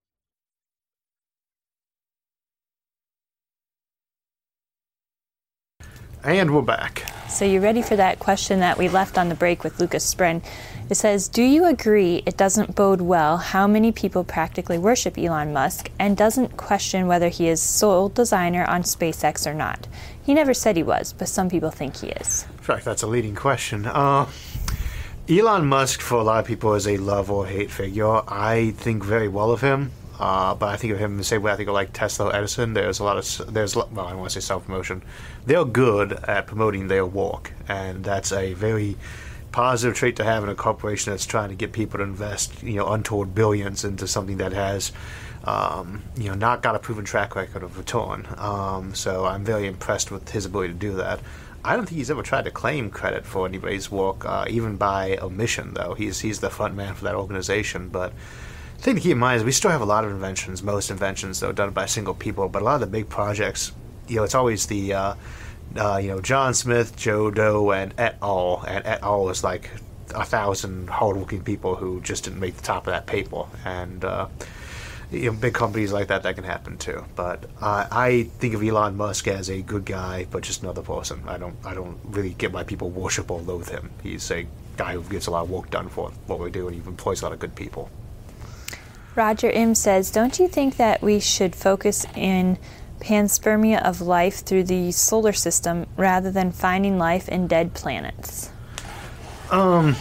[6.22, 7.04] And we're back.
[7.28, 10.42] So you ready for that question that we left on the break with Lucas Spren?
[10.88, 15.52] It says, Do you agree it doesn't bode well how many people practically worship Elon
[15.52, 19.88] Musk and doesn't question whether he is sole designer on SpaceX or not?
[20.24, 22.46] He never said he was, but some people think he is.
[22.52, 23.86] In fact, that's a leading question.
[23.86, 24.28] Uh,
[25.28, 28.22] Elon Musk, for a lot of people, is a love or hate figure.
[28.28, 31.50] I think very well of him, uh, but I think of him the same way
[31.50, 32.74] I think of like Tesla, Edison.
[32.74, 35.02] There's a lot of there's well, I want to say self promotion.
[35.46, 38.96] They're good at promoting their work, and that's a very
[39.56, 42.74] positive trait to have in a corporation that's trying to get people to invest, you
[42.74, 44.92] know, untold billions into something that has,
[45.44, 48.26] um, you know, not got a proven track record of return.
[48.36, 51.20] Um, so I'm very impressed with his ability to do that.
[51.64, 55.16] I don't think he's ever tried to claim credit for anybody's work, uh, even by
[55.22, 55.72] omission.
[55.72, 57.88] Though he's he's the front man for that organization.
[57.88, 58.12] But
[58.76, 60.62] the thing to keep in mind is we still have a lot of inventions.
[60.62, 62.50] Most inventions, though, done by single people.
[62.50, 63.72] But a lot of the big projects,
[64.06, 65.14] you know, it's always the uh,
[65.74, 68.64] uh, you know John Smith, Joe Doe, and et al.
[68.66, 69.28] And et al.
[69.30, 69.70] is like
[70.14, 73.44] a thousand hardworking people who just didn't make the top of that paper.
[73.64, 74.28] And uh,
[75.10, 77.04] you know, big companies like that, that can happen too.
[77.14, 81.22] But uh, I think of Elon Musk as a good guy, but just another person.
[81.26, 83.90] I don't, I don't really get why people worship or loathe him.
[84.02, 84.46] He's a
[84.76, 87.22] guy who gets a lot of work done for what we do, and he employs
[87.22, 87.90] a lot of good people.
[89.14, 92.58] Roger M says, "Don't you think that we should focus in
[93.00, 98.50] panspermia of life through the solar system rather than finding life in dead planets?"
[99.50, 99.94] Um,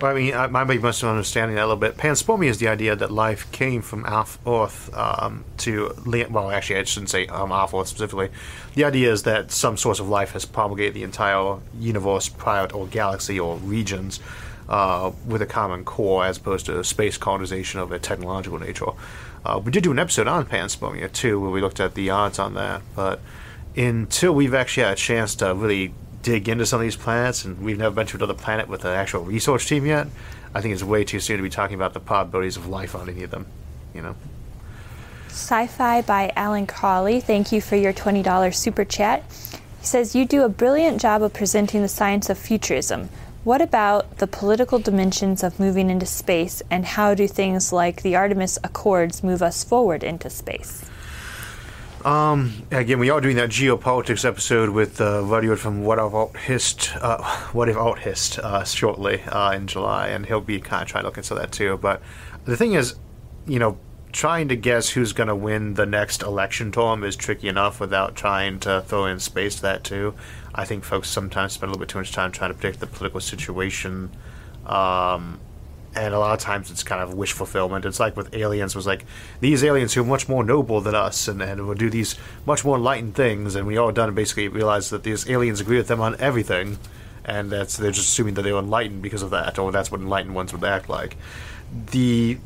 [0.00, 1.96] well, I mean, I, must be understanding that a little bit.
[1.96, 5.92] Panspermia is the idea that life came from off Earth um, to,
[6.30, 8.30] well, actually, I shouldn't say um, off Earth specifically.
[8.74, 12.86] The idea is that some source of life has propagated the entire universe, prior or
[12.86, 14.20] galaxy, or regions
[14.68, 18.92] uh, with a common core, as opposed to space colonization of a technological nature.
[19.48, 22.38] Uh, we did do an episode on panspermia too, where we looked at the odds
[22.38, 23.18] on that, but
[23.74, 27.58] until we've actually had a chance to really dig into some of these planets, and
[27.62, 30.06] we've never been to another planet with an actual research team yet.
[30.54, 33.08] I think it's way too soon to be talking about the probabilities of life on
[33.08, 33.46] any of them.
[33.94, 34.16] You know.
[35.28, 37.20] Sci-fi by Alan Crawley.
[37.20, 39.24] Thank you for your twenty dollars super chat.
[39.80, 43.08] He says you do a brilliant job of presenting the science of futurism.
[43.48, 48.14] What about the political dimensions of moving into space, and how do things like the
[48.14, 50.84] Artemis Accords move us forward into space?
[52.04, 56.36] Um, again, we are doing that geopolitics episode with uh, Rudyard from What If Alt
[56.36, 57.22] Hist, uh,
[57.54, 61.04] What If Alt Hist, uh, shortly uh, in July, and he'll be kind of trying
[61.04, 61.78] to look into that too.
[61.78, 62.02] But
[62.44, 62.96] the thing is,
[63.46, 63.78] you know,
[64.12, 68.14] trying to guess who's going to win the next election term is tricky enough without
[68.14, 70.14] trying to throw in space to that too.
[70.54, 72.86] I think folks sometimes spend a little bit too much time trying to predict the
[72.86, 74.10] political situation.
[74.66, 75.40] Um,
[75.94, 77.84] and a lot of times it's kind of wish fulfillment.
[77.84, 79.04] It's like with aliens was like
[79.40, 82.64] these aliens who are much more noble than us and, and will do these much
[82.64, 86.00] more enlightened things, and we all done basically realize that these aliens agree with them
[86.00, 86.78] on everything,
[87.24, 90.34] and that's they're just assuming that they're enlightened because of that, or that's what enlightened
[90.34, 91.16] ones would act like.
[91.90, 92.38] The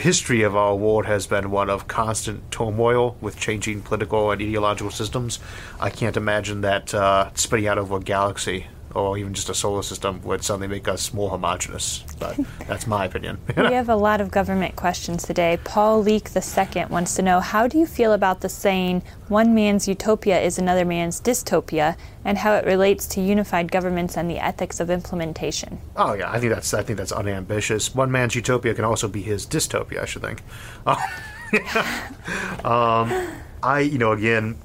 [0.00, 4.90] history of our world has been one of constant turmoil with changing political and ideological
[4.90, 5.38] systems.
[5.78, 9.82] I can't imagine that uh, spreading out over a galaxy or even just a solar
[9.82, 12.04] system would suddenly make us more homogenous.
[12.18, 13.38] But that's my opinion.
[13.56, 15.58] we have a lot of government questions today.
[15.64, 19.86] Paul Leak II wants to know how do you feel about the saying, one man's
[19.86, 24.80] utopia is another man's dystopia, and how it relates to unified governments and the ethics
[24.80, 25.80] of implementation?
[25.96, 27.94] Oh yeah, I think that's I think that's unambitious.
[27.94, 30.42] One man's utopia can also be his dystopia, I should think.
[32.64, 33.28] um,
[33.62, 34.58] I, you know, again,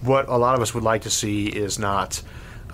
[0.00, 2.22] what a lot of us would like to see is not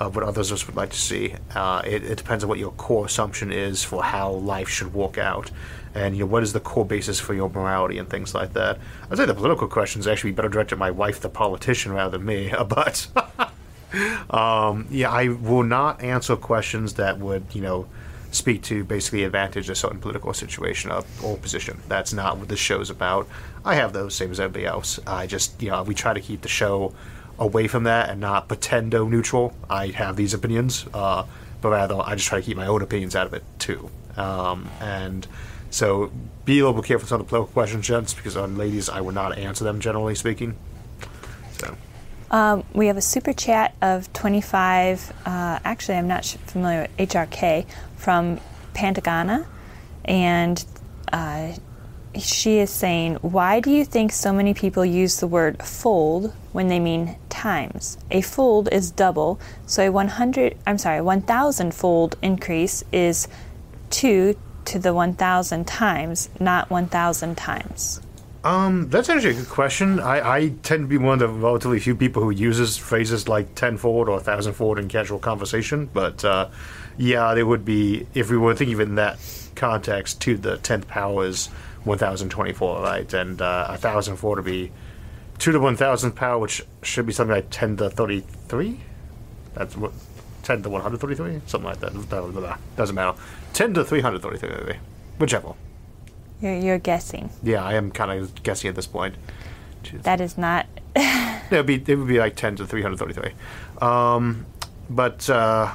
[0.00, 1.34] of what others of us would like to see.
[1.54, 5.18] Uh, it, it, depends on what your core assumption is for how life should work
[5.18, 5.50] out,
[5.94, 8.78] and you know what is the core basis for your morality and things like that.
[9.10, 12.16] I'd say the political questions actually be better directed at my wife, the politician, rather
[12.16, 12.52] than me.
[12.68, 13.08] But
[14.30, 17.86] um, yeah, I will not answer questions that would you know
[18.32, 20.90] speak to basically advantage a certain political situation
[21.22, 21.78] or position.
[21.88, 23.28] That's not what this show's about.
[23.64, 24.98] I have those same as everybody else.
[25.06, 26.94] I just you know we try to keep the show
[27.40, 29.54] away from that and not pretendo neutral.
[29.68, 31.24] I have these opinions, uh,
[31.60, 33.90] but rather I just try to keep my own opinions out of it too.
[34.16, 35.26] Um, and
[35.70, 36.12] so
[36.44, 38.88] be a little bit careful with some of the political questions, gents, because on ladies
[38.88, 40.56] I would not answer them generally speaking.
[41.52, 41.76] So.
[42.30, 45.12] Um, we have a super chat of 25.
[45.26, 47.66] Uh, actually, I'm not familiar with HRK
[47.96, 48.38] from
[48.74, 49.46] Pantagana.
[50.04, 50.64] and
[51.12, 51.52] uh,
[52.18, 56.68] she is saying, Why do you think so many people use the word fold when
[56.68, 57.98] they mean times?
[58.10, 63.28] A fold is double, so a 100, I'm sorry, 1,000 fold increase is
[63.90, 64.36] 2
[64.66, 68.00] to the 1,000 times, not 1,000 times.
[68.42, 70.00] Um, that's actually a good question.
[70.00, 73.54] I, I tend to be one of the relatively few people who uses phrases like
[73.54, 76.48] tenfold or thousandfold in casual conversation, but uh,
[76.96, 79.18] yeah, there would be, if we were thinking in that
[79.56, 81.48] context, to the 10th power is
[81.84, 83.12] 1024, right?
[83.12, 84.72] And uh, 1004 to be
[85.40, 88.78] 2 to 1000 power, which should be something like 10 to 33?
[89.54, 89.92] That's what
[90.42, 91.92] 10 to 133, something like that.
[91.92, 92.56] Blah, blah, blah.
[92.76, 93.18] Doesn't matter.
[93.54, 94.78] 10 to 333, maybe.
[95.18, 95.54] Whichever.
[96.40, 97.30] You're, you're guessing.
[97.42, 99.16] Yeah, I am kind of guessing at this point.
[99.82, 100.02] Jeez.
[100.02, 100.66] That is not.
[101.50, 103.32] It would be it would be like 10 to 333.
[103.82, 104.46] Um,
[104.88, 105.72] but uh,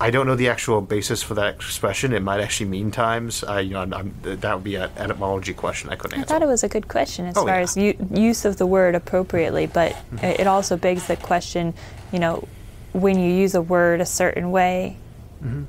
[0.00, 2.12] I don't know the actual basis for that expression.
[2.12, 3.42] It might actually mean times.
[3.42, 6.34] I, you know, I'm, I'm, that would be an etymology question I couldn't I answer.
[6.34, 7.62] I thought it was a good question as Oh, far yeah.
[7.62, 11.74] as u- use of the word appropriately, but it it also begs the question,
[12.12, 12.46] you know,
[12.92, 14.96] when you use a word a certain way,
[15.44, 15.64] mm-hmm.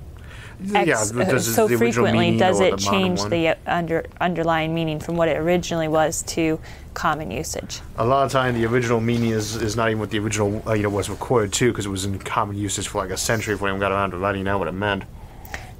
[0.74, 3.30] Ex- but uh, so frequently, does it the change one?
[3.30, 6.60] the uh, under, underlying meaning from what it originally was to
[6.94, 7.82] common usage?
[7.98, 10.74] A lot of time, the original meaning is, is not even what the original uh,
[10.74, 13.56] you know was recorded to because it was in common usage for like a century
[13.56, 15.04] before anyone got around to writing down what it meant.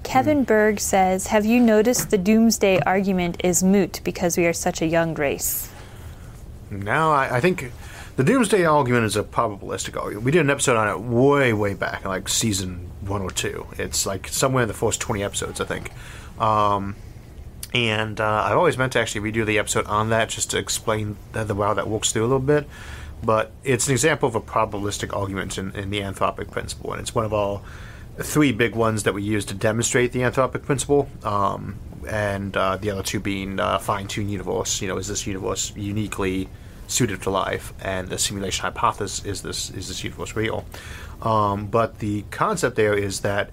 [0.04, 4.82] Kevin Berg says, Have you noticed the doomsday argument is moot because we are such
[4.82, 5.72] a young race?
[6.72, 7.72] No, I, I think
[8.20, 10.26] the doomsday argument is a probabilistic argument.
[10.26, 13.66] We did an episode on it way, way back, like season one or two.
[13.78, 15.94] It's like somewhere in the first 20 episodes, I think.
[16.38, 16.98] Um,
[17.74, 21.16] and uh, I've always meant to actually redo the episode on that just to explain
[21.32, 22.68] the, the how that works through a little bit.
[23.24, 27.16] But it's an example of a probabilistic argument in, in the anthropic principle, and it's
[27.16, 27.62] one of our
[28.18, 31.08] three big ones that we use to demonstrate the anthropic principle.
[31.24, 34.82] Um, and uh, the other two being uh, fine-tuned universe.
[34.82, 36.50] You know, is this universe uniquely
[36.90, 37.74] suited to life?
[37.82, 40.66] And the simulation hypothesis is this is this universe real?
[41.22, 43.52] Um, but the concept there is that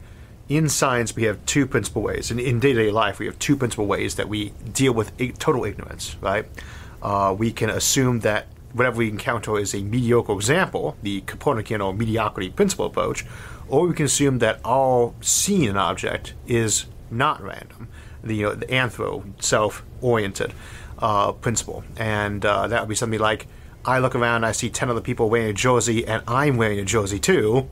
[0.48, 3.86] in science we have two principal ways, and in day-to-day life we have two principal
[3.86, 6.16] ways that we deal with total ignorance.
[6.20, 6.46] Right?
[7.02, 11.94] Uh, we can assume that whatever we encounter is a mediocre example, the Copernican or
[11.94, 13.24] mediocrity principle approach,
[13.68, 17.88] or we can assume that all seeing an object is not random,
[18.22, 20.52] the, you know, the anthro, self-oriented
[20.98, 23.46] uh, principle, and uh, that would be something like
[23.84, 26.84] I look around, I see ten other people wearing a jersey, and I'm wearing a
[26.84, 27.68] jersey too.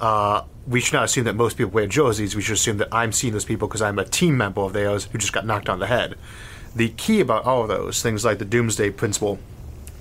[0.00, 2.36] Uh, we should not assume that most people wear jerseys.
[2.36, 5.04] We should assume that I'm seeing those people because I'm a team member of theirs
[5.06, 6.16] who just got knocked on the head.
[6.74, 9.38] The key about all of those things, like the doomsday principle,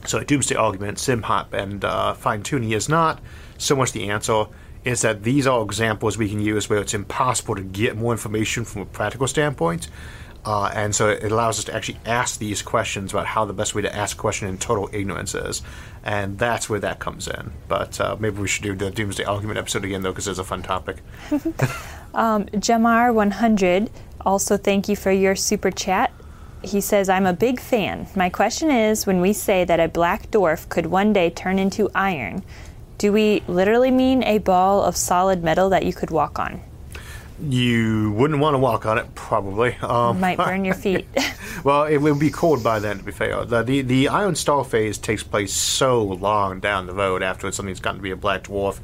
[0.06, 3.22] so a doomsday argument, SimHop, and uh, fine tuning is not
[3.58, 4.46] so much the answer.
[4.84, 8.66] Is that these are examples we can use where it's impossible to get more information
[8.66, 9.88] from a practical standpoint,
[10.46, 13.74] uh, and so it allows us to actually ask these questions about how the best
[13.74, 15.64] way to ask a question in total ignorance is,
[16.04, 17.52] and that's where that comes in.
[17.68, 20.44] But uh, maybe we should do the doomsday argument episode again though, because it's a
[20.44, 20.98] fun topic.
[22.14, 23.90] Jamar100,
[24.22, 26.12] also thank you for your super chat.
[26.62, 28.08] He says, I'm a big fan.
[28.16, 31.90] My question is when we say that a black dwarf could one day turn into
[31.94, 32.44] iron,
[32.98, 36.62] do we literally mean a ball of solid metal that you could walk on?
[37.42, 39.76] You wouldn't want to walk on it, probably.
[39.82, 41.08] Um, Might burn your feet.
[41.64, 43.44] Well, it would be cold by then, to be fair.
[43.44, 47.80] The, the the iron star phase takes place so long down the road after something's
[47.80, 48.80] gotten to be a black dwarf.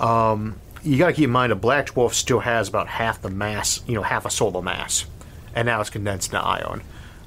[0.00, 3.28] Um, you got to keep in mind a black dwarf still has about half the
[3.28, 5.04] mass, you know, half a solar mass,
[5.54, 6.82] and now it's condensed into iron.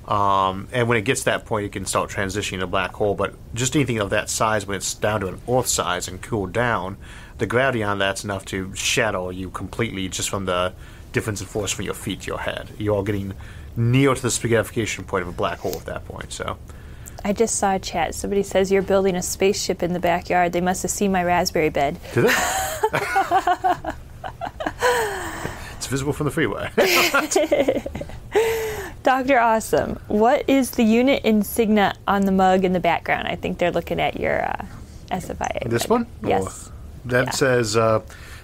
[0.08, 2.94] Um, and when it gets to that point, it can start transitioning to a black
[2.94, 3.14] hole.
[3.14, 6.54] But just anything of that size, when it's down to an Earth size and cooled
[6.54, 6.98] down,
[7.38, 10.74] the gravity on that's enough to shadow you completely just from the
[11.14, 12.70] difference in force from your feet to your head.
[12.78, 13.34] You're all getting
[13.76, 16.32] near to the spaghettification point of a black hole at that point.
[16.32, 16.58] So,
[17.24, 18.16] I just saw a chat.
[18.16, 20.54] Somebody says you're building a spaceship in the backyard.
[20.54, 22.00] They must have seen my raspberry bed.
[22.14, 22.32] did it?
[25.78, 26.72] it's visible from the freeway.
[29.04, 29.40] Dr.
[29.40, 33.28] Awesome, what is the unit insignia on the mug in the background?
[33.28, 34.66] I think they're looking at your uh,
[35.12, 35.70] SFIA.
[35.70, 36.08] this one?
[36.24, 36.68] Yes.
[36.68, 36.74] Or-
[37.10, 37.32] that Yeah.
[37.32, 38.02] says, uh,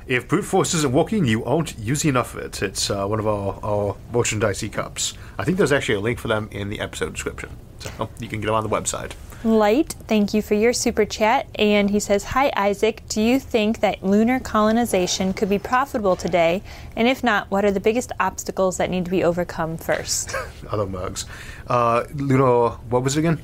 [0.07, 2.61] if brute force isn't working, you aren't using enough of it.
[2.61, 5.14] It's uh, one of our, our merchandisey cups.
[5.38, 7.49] I think there's actually a link for them in the episode description.
[7.80, 9.11] So you can get them on the website.
[9.45, 11.47] Light, thank you for your super chat.
[11.55, 13.03] And he says, Hi, Isaac.
[13.09, 16.64] Do you think that lunar colonization could be profitable today?
[16.95, 20.34] And if not, what are the biggest obstacles that need to be overcome first?
[20.72, 21.26] Other mugs.
[21.68, 23.41] Uh, lunar, what was it again?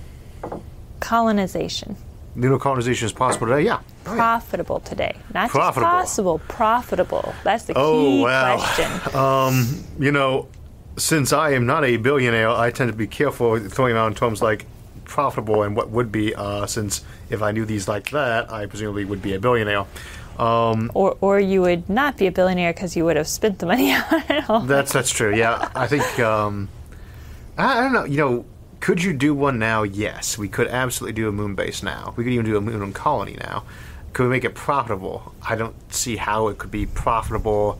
[1.01, 1.95] colonization.
[2.36, 3.61] Lunar colonization is possible today?
[3.63, 3.80] Yeah.
[4.05, 4.15] Oh.
[4.15, 5.15] Profitable today.
[5.34, 5.86] Not Profitable.
[5.91, 7.34] just possible, profitable.
[7.43, 8.57] That's the key Oh, well.
[8.59, 9.84] question.
[9.99, 10.47] You know,
[10.97, 14.65] since I am not a billionaire, I tend to be careful throwing around terms like
[15.05, 19.05] profitable and what would be, uh, since if I knew these like that, I presumably
[19.05, 19.86] would be a billionaire.
[20.38, 23.91] Or, or you would not be a billionaire because you would have spent the money
[24.11, 24.61] on it all.
[24.61, 25.36] That's that's true.
[25.36, 26.69] Yeah, I think um,
[27.57, 28.05] I, I don't know.
[28.05, 28.45] You know,
[28.80, 29.84] could you do one now?
[29.84, 32.13] Yes, we could absolutely do a moon base now.
[32.15, 33.63] We could even do a moon colony now.
[34.13, 35.36] Could we make it profitable?
[35.47, 37.80] I don't see how it could be profitable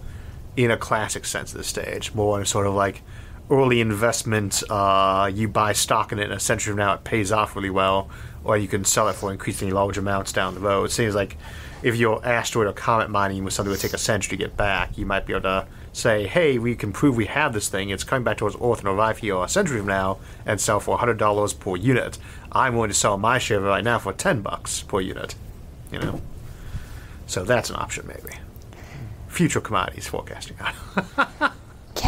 [0.56, 2.14] in a classic sense at this stage.
[2.14, 3.02] More in a sort of like
[3.50, 4.62] early investment.
[4.70, 7.70] Uh, you buy stock in it, and a century from now it pays off really
[7.70, 8.10] well.
[8.44, 10.86] or you can sell it for increasingly large amounts down the road.
[10.86, 11.38] It seems like
[11.82, 14.58] if you're asteroid or comet mining with something that would take a century to get
[14.58, 17.90] back, you might be able to say, hey, we can prove we have this thing.
[17.90, 20.98] It's coming back towards Earth and arrive here a century from now and sell for
[20.98, 22.18] $100 per unit.
[22.52, 25.36] I'm willing to sell my share right now for 10 bucks per unit.
[25.92, 26.22] You know?
[27.28, 28.38] So that's an option, maybe.
[29.28, 30.58] Future commodities forecasting.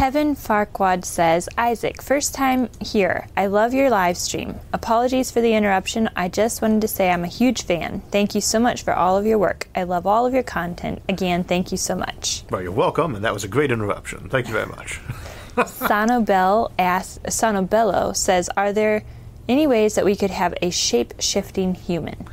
[0.02, 3.28] Kevin Farquad says, Isaac, first time here.
[3.36, 4.58] I love your live stream.
[4.72, 6.10] Apologies for the interruption.
[6.16, 8.02] I just wanted to say I'm a huge fan.
[8.10, 9.68] Thank you so much for all of your work.
[9.76, 11.00] I love all of your content.
[11.08, 12.42] Again, thank you so much.
[12.50, 14.28] well, you're welcome, and that was a great interruption.
[14.28, 14.98] Thank you very much.
[15.54, 19.04] Sanobel asks, Sanobello says, Are there
[19.48, 22.26] any ways that we could have a shape shifting human?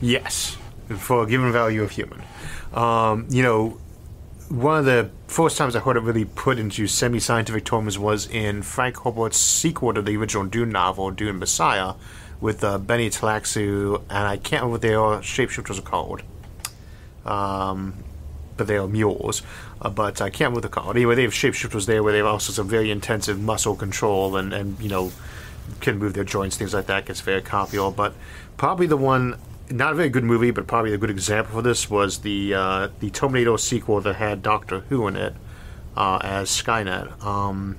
[0.00, 0.56] Yes,
[0.96, 2.22] for a given value of human.
[2.72, 3.80] Um, you know,
[4.50, 8.26] one of the first times I heard it really put into semi scientific terms was
[8.26, 11.94] in Frank Herbert's sequel to the original Dune novel, Dune Messiah,
[12.40, 16.22] with uh, Bene Tleilax, and I can't remember what their shapeshifters are called.
[17.24, 17.94] Um,
[18.56, 19.42] but they are mules.
[19.80, 20.90] Uh, but I can't remember what they're.
[20.96, 24.52] Anyway, they have shapeshifters there where they have also some very intensive muscle control and,
[24.52, 25.12] and you know,
[25.80, 27.06] can move their joints, things like that.
[27.06, 27.90] Gets very comfortable.
[27.90, 28.14] But
[28.56, 29.38] probably the one
[29.70, 32.88] not a very good movie, but probably a good example for this was the uh,
[33.00, 35.34] the Terminator sequel that had Doctor Who in it
[35.96, 37.76] uh, as Skynet, um,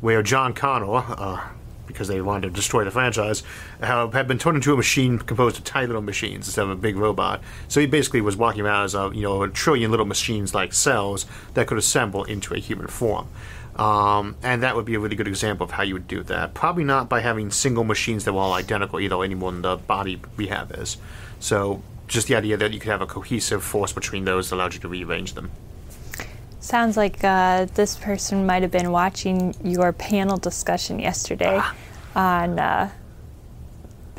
[0.00, 1.48] where John Connor, uh,
[1.86, 3.42] because they wanted to destroy the franchise,
[3.80, 6.76] have, had been turned into a machine composed of tiny little machines instead of a
[6.76, 7.42] big robot.
[7.68, 10.72] So he basically was walking around as a you know a trillion little machines like
[10.72, 13.28] cells that could assemble into a human form.
[13.76, 16.54] Um, and that would be a really good example of how you would do that.
[16.54, 19.76] Probably not by having single machines that were all identical either, any more than the
[19.76, 20.96] body we have is.
[21.38, 24.74] So just the idea that you could have a cohesive force between those that allows
[24.74, 25.50] you to rearrange them.
[26.60, 31.74] Sounds like uh, this person might have been watching your panel discussion yesterday Ah.
[32.14, 32.58] on.
[32.58, 32.90] Uh,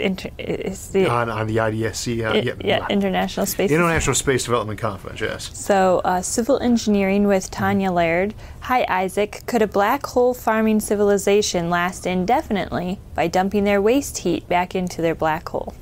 [0.01, 4.43] inter- is the On, on the ISDC, uh, I- yeah, yeah, International Space International Space
[4.43, 5.51] Development Conference, yes.
[5.57, 8.33] So, uh, civil engineering with Tanya Laird.
[8.61, 9.43] Hi, Isaac.
[9.45, 15.01] Could a black hole farming civilization last indefinitely by dumping their waste heat back into
[15.01, 15.73] their black hole?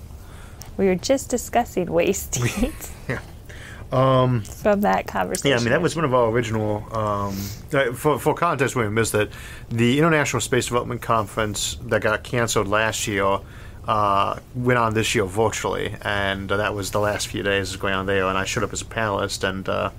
[0.78, 3.20] We were just discussing waste heat Yeah.
[3.90, 5.50] from that conversation.
[5.50, 6.86] Yeah, I mean that was one of our original.
[6.96, 7.36] Um,
[7.74, 9.30] uh, for for context, we missed that
[9.70, 13.40] the International Space Development Conference that got canceled last year
[13.90, 17.96] uh, went on this year virtually, and uh, that was the last few days going
[17.96, 18.28] on there.
[18.28, 19.90] And I showed up as a panelist and uh,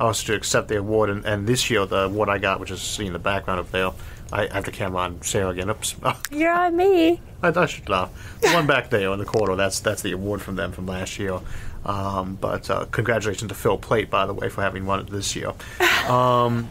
[0.00, 1.10] also to accept the award.
[1.10, 3.92] And, and this year, the award I got, which is in the background up there,
[4.32, 5.70] I have the camera on Sarah again.
[5.70, 5.94] Oops.
[6.32, 7.20] You're on me.
[7.40, 8.10] I, I should laugh.
[8.40, 11.16] The one back there in the corner, that's that's the award from them from last
[11.20, 11.38] year.
[11.84, 15.36] Um, but uh, congratulations to Phil Plait, by the way, for having won it this
[15.36, 15.52] year.
[16.06, 16.70] Um,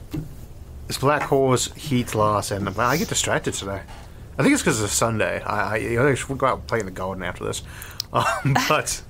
[0.87, 3.81] it's Black Hole's heat loss, and I get distracted today.
[4.37, 5.41] I think it's because it's a Sunday.
[5.41, 7.61] I, I, I should go out and play in the garden after this.
[8.13, 9.01] Um, but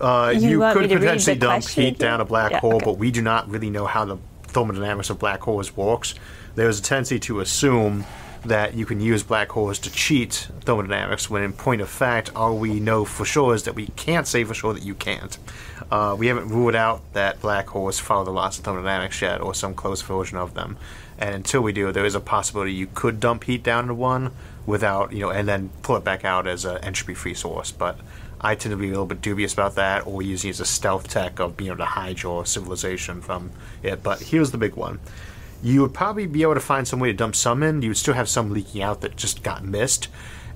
[0.00, 2.76] uh, You you, could to read the potentially dump heat down a black Yeah, hole,
[2.76, 2.84] okay.
[2.84, 6.14] but we do not really know how the thermodynamics of black holes works.
[6.54, 8.04] There's a tendency to assume
[8.44, 12.56] that you can use black holes to cheat thermodynamics, when in point of fact, all
[12.58, 15.36] we know for sure is that we can't say for sure that you can't.
[15.90, 19.54] Uh, we haven't ruled out that black holes follow the laws of thermodynamics yet, or
[19.54, 20.76] some close version of them.
[21.18, 24.30] And until we do, there is a possibility you could dump heat down to one
[24.66, 27.70] without, you know, and then pull it back out as an entropy-free source.
[27.70, 27.98] But
[28.40, 30.64] I tend to be a little bit dubious about that, or using it as a
[30.64, 33.50] stealth tech of being able to hide your civilization from
[33.82, 34.02] it.
[34.02, 35.00] But here's the big one
[35.62, 37.80] you would probably be able to find some way to dump some in.
[37.80, 40.08] You would still have some leaking out that just got missed.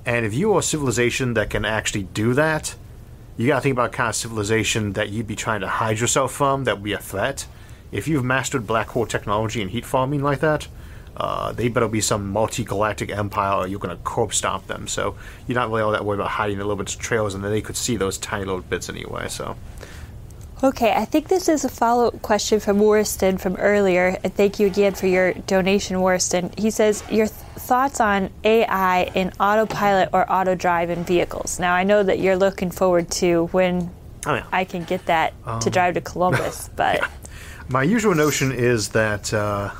[0.05, 2.75] And if you are a civilization that can actually do that,
[3.39, 6.33] you got to think about kind of civilization that you'd be trying to hide yourself
[6.33, 7.47] from that would be a threat.
[7.91, 10.69] If you've mastered black hole technology and heat farming like that,
[11.19, 14.87] uh, they better be some multi-galactic empire or you're going to corpse stomp them.
[14.87, 15.17] So
[15.47, 17.51] you're not really all that worried about hiding the little bits of trails, and then
[17.51, 19.29] they could see those tiny little bits anyway.
[19.29, 19.57] So
[20.63, 24.19] Okay, I think this is a follow up question from Worston from earlier.
[24.25, 26.53] And thank you again for your donation, Worston.
[26.59, 31.61] He says, Your th- thoughts on AI in autopilot or auto drive in vehicles.
[31.61, 33.91] Now, I know that you're looking forward to when
[34.27, 34.47] Oh, yeah.
[34.51, 37.09] I can get that to drive to Columbus, but
[37.69, 39.71] My usual notion is that, uh,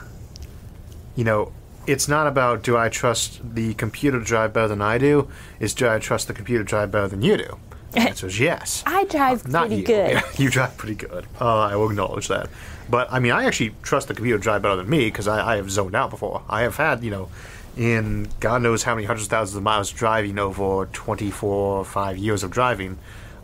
[1.19, 1.51] you know,
[1.85, 5.75] it's not about do I trust the computer to drive better than I do, it's
[5.75, 7.59] do I trust the computer to drive better than you do?
[7.91, 8.85] The answer is yes.
[8.87, 9.87] I drive Not pretty you.
[9.87, 10.11] good.
[10.13, 11.27] Yeah, you drive pretty good.
[11.41, 12.51] Uh, I will acknowledge that.
[12.89, 15.55] But, I mean, I actually trust the computer to drive better than me because I,
[15.55, 16.43] I have zoned out before.
[16.51, 17.31] I have had, you know,
[17.79, 22.19] in God knows how many hundreds of thousands of miles driving over 24 or 5
[22.19, 22.99] years of driving,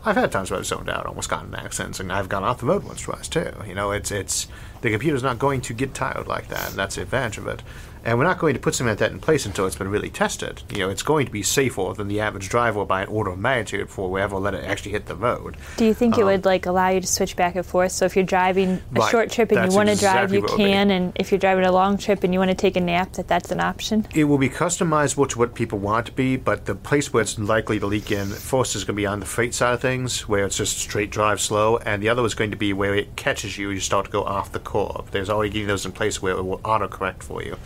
[0.05, 2.59] I've had times where I've zoned out, almost gotten in accidents, and I've gone off
[2.59, 3.51] the road once or twice too.
[3.67, 4.47] You know, it's it's
[4.85, 7.63] The computer's not going to get tired like that, and that's the advantage of it.
[8.05, 10.11] And we're not going to put something like that in place until it's been really
[10.11, 10.61] tested.
[10.71, 13.39] You know, it's going to be safer than the average driver by an order of
[13.39, 15.57] magnitude before we ever let it actually hit the road.
[15.77, 17.91] Do you think it would like allow you to switch back and forth?
[17.93, 20.41] So if you're driving a Um, Right, short trip and you want to drive, you
[20.41, 20.71] what it would be.
[20.71, 20.91] can.
[20.91, 23.27] And if you're driving a long trip and you want to take a nap, that
[23.27, 24.07] that's an option.
[24.13, 27.39] It will be customizable to what people want to be, but the place where it's
[27.39, 30.27] likely to leak in first is going to be on the freight side of things,
[30.29, 33.15] where it's just straight drive slow, and the other is going to be where it
[33.15, 33.71] catches you.
[33.71, 35.09] You start to go off the curve.
[35.09, 37.57] There's already getting those in place where it will autocorrect for you.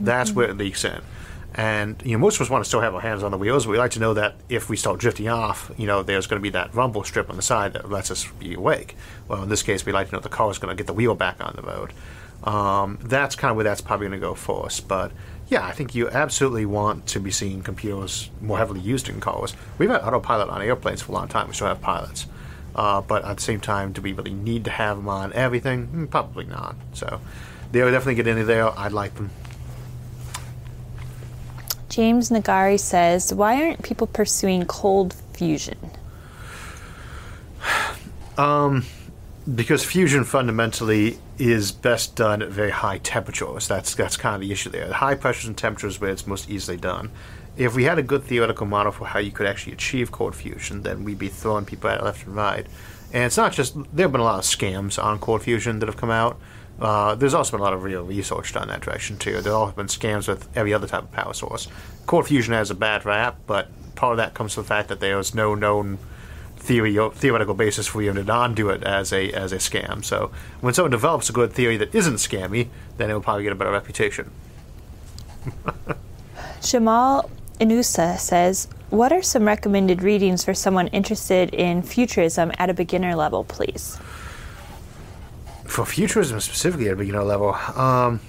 [0.00, 1.00] That's where it leaks in.
[1.54, 3.64] And you know, most of us want to still have our hands on the wheels.
[3.64, 6.38] But we like to know that if we start drifting off, you know, there's going
[6.40, 8.96] to be that rumble strip on the side that lets us be awake.
[9.26, 10.92] Well, in this case, we like to know the car is going to get the
[10.92, 11.92] wheel back on the road.
[12.44, 14.86] Um, that's kind of where that's probably going to go first.
[14.86, 15.10] But
[15.48, 19.54] yeah, I think you absolutely want to be seeing computers more heavily used in cars.
[19.78, 21.48] We've had autopilot on airplanes for a long time.
[21.48, 22.26] We still have pilots.
[22.74, 25.88] Uh, but at the same time, do we really need to have them on everything?
[25.88, 26.76] Mm, Probably not.
[26.92, 27.20] So
[27.72, 28.78] they would definitely get into there.
[28.78, 29.30] I'd like them.
[31.98, 35.78] James Nagari says, "Why aren't people pursuing cold fusion?"
[38.38, 38.84] Um,
[39.52, 43.66] because fusion fundamentally is best done at very high temperatures.
[43.66, 44.92] That's that's kind of the issue there.
[44.92, 47.10] High pressures and temperatures where it's most easily done.
[47.56, 50.84] If we had a good theoretical model for how you could actually achieve cold fusion,
[50.84, 52.64] then we'd be throwing people at left and right.
[53.12, 55.86] And it's not just there have been a lot of scams on cold fusion that
[55.86, 56.38] have come out.
[56.80, 59.40] Uh, there's also been a lot of real research done in that direction too.
[59.40, 61.68] There have been scams with every other type of power source.
[62.06, 65.00] Cold fusion has a bad rap, but part of that comes from the fact that
[65.00, 65.98] there is no known
[66.56, 70.04] theory or theoretical basis for you to not do it as a as a scam.
[70.04, 73.52] So when someone develops a good theory that isn't scammy, then it will probably get
[73.52, 74.30] a better reputation.
[76.62, 82.74] Jamal Inusa says, "What are some recommended readings for someone interested in futurism at a
[82.74, 83.98] beginner level, please?"
[85.68, 88.20] For futurism specifically at a beginner level, um,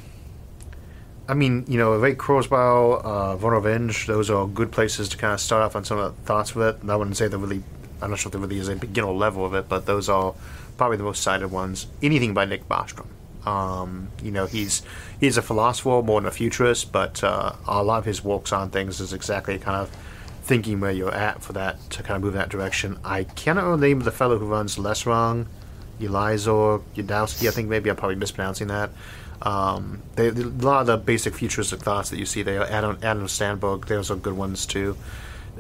[1.28, 5.34] I mean, you know, Ray Kurzweil, uh, Vernor Vinge, those are good places to kind
[5.34, 6.90] of start off on some of the thoughts with it.
[6.90, 7.64] I wouldn't say they're really,
[8.02, 10.36] I'm not sure if there really is a beginner level of it, but those are
[10.78, 11.88] probably the most cited ones.
[12.04, 13.08] Anything by Nick Bostrom.
[13.48, 14.84] Um, you know, he's
[15.20, 18.70] he's a philosopher more than a futurist, but uh, a lot of his works on
[18.70, 19.90] things is exactly kind of
[20.44, 23.00] thinking where you're at for that to kind of move in that direction.
[23.04, 25.48] I cannot remember the name of the fellow who runs Less Wrong,
[26.00, 27.48] Elizor Yudowski.
[27.48, 28.92] I think maybe I'm probably mispronouncing that.
[29.42, 33.28] Um, they, a lot of the basic futuristic thoughts that you see there, Adam, Adam
[33.28, 34.98] Sandberg, those are good ones too.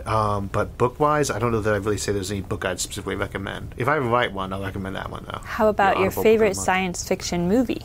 [0.05, 2.79] Um, but book wise, I don't know that I really say there's any book I'd
[2.79, 3.75] specifically recommend.
[3.77, 5.39] If I write one, I'll recommend that one though.
[5.43, 7.83] How about your Audible Book of favorite science fiction movie?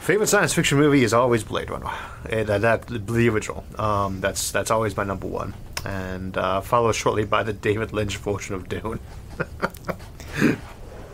[0.00, 1.86] Favorite science fiction movie is always Blade Runner.
[1.86, 3.64] Uh, that, that the original.
[3.78, 5.54] Um, that's that's always my number one,
[5.84, 8.98] and uh, followed shortly by the David Lynch version of Dune.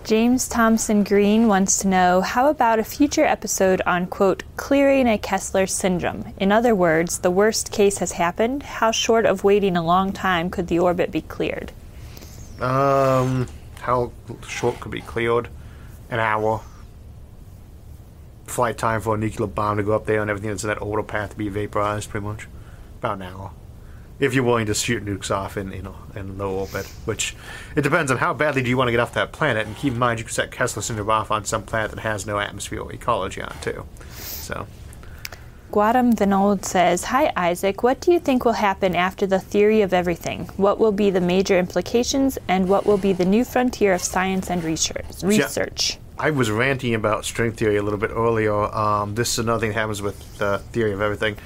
[0.07, 5.19] James Thompson Green wants to know how about a future episode on, quote, clearing a
[5.19, 6.33] Kessler syndrome?
[6.37, 8.63] In other words, the worst case has happened.
[8.63, 11.73] How short of waiting a long time could the orbit be cleared?
[12.61, 13.49] Um,
[13.81, 14.13] how
[14.47, 15.49] short could be cleared?
[16.09, 16.61] An hour.
[18.45, 20.81] Flight time for a nuclear bomb to go up there and everything that's in that
[20.81, 22.47] orbital path to be vaporized, pretty much.
[23.01, 23.51] About an hour.
[24.19, 27.37] If you're willing to shoot nukes off in, you know, in low orbit, which
[27.75, 29.67] it depends on how badly do you want to get off that planet.
[29.67, 32.27] And keep in mind, you can set Kessler syndrome off on some planet that has
[32.27, 33.87] no atmosphere or ecology on it too.
[34.15, 34.67] So,
[35.71, 39.93] Guadam Vinold says, Hi Isaac, what do you think will happen after the theory of
[39.93, 40.47] everything?
[40.57, 44.49] What will be the major implications and what will be the new frontier of science
[44.49, 45.23] and research?
[45.23, 45.99] research?
[46.19, 48.55] I was ranting about string theory a little bit earlier.
[48.55, 51.37] Um, this is another thing that happens with the theory of everything.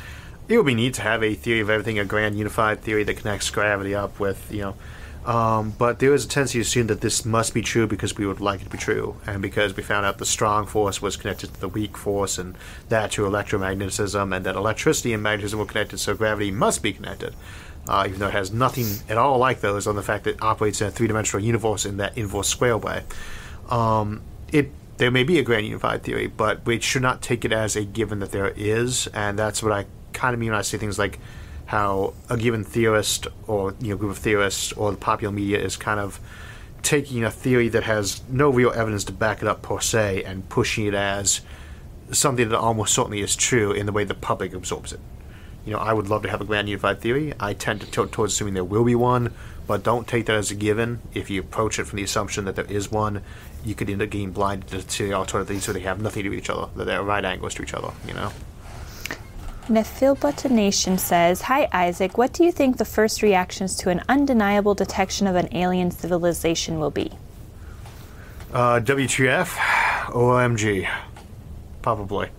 [0.51, 3.19] It would be neat to have a theory of everything, a grand unified theory that
[3.19, 4.75] connects gravity up with, you know.
[5.25, 8.27] Um, but there is a tendency to assume that this must be true because we
[8.27, 11.17] would like it to be true, and because we found out the strong force was
[11.17, 12.57] connected to the weak force, and
[12.89, 17.37] that to electromagnetism, and that electricity and magnetism were connected, so gravity must be connected.
[17.87, 20.43] Uh, even though it has nothing at all like those on the fact that it
[20.43, 23.05] operates in a three-dimensional universe in that inverse square way.
[23.69, 24.21] Um,
[24.53, 27.77] it there may be a grand unified theory, but we should not take it as
[27.77, 29.87] a given that there is, and that's what I
[30.21, 31.19] kind of when I say things like
[31.65, 35.79] how a given theorist or you know group of theorists or the popular media is
[35.79, 36.21] kind of
[36.83, 40.47] taking a theory that has no real evidence to back it up per se and
[40.51, 41.41] pushing it as
[42.13, 45.01] something that almost certainly is true in the way the public absorbs it.
[45.65, 47.33] You know, I would love to have a grand unified theory.
[47.41, 49.33] I tend to tilt towards assuming there will be one,
[49.67, 51.01] but don't take that as a given.
[51.15, 53.23] If you approach it from the assumption that there is one,
[53.65, 56.31] you could end up getting blinded to the alternative so they have nothing to do
[56.31, 58.33] with each other, that they're right angles to each other, you know?
[59.71, 64.75] Nephilbota Nation says, Hi Isaac, what do you think the first reactions to an undeniable
[64.75, 67.13] detection of an alien civilization will be?
[68.53, 69.47] Uh, WTF?
[70.09, 70.91] OMG.
[71.83, 72.31] probably.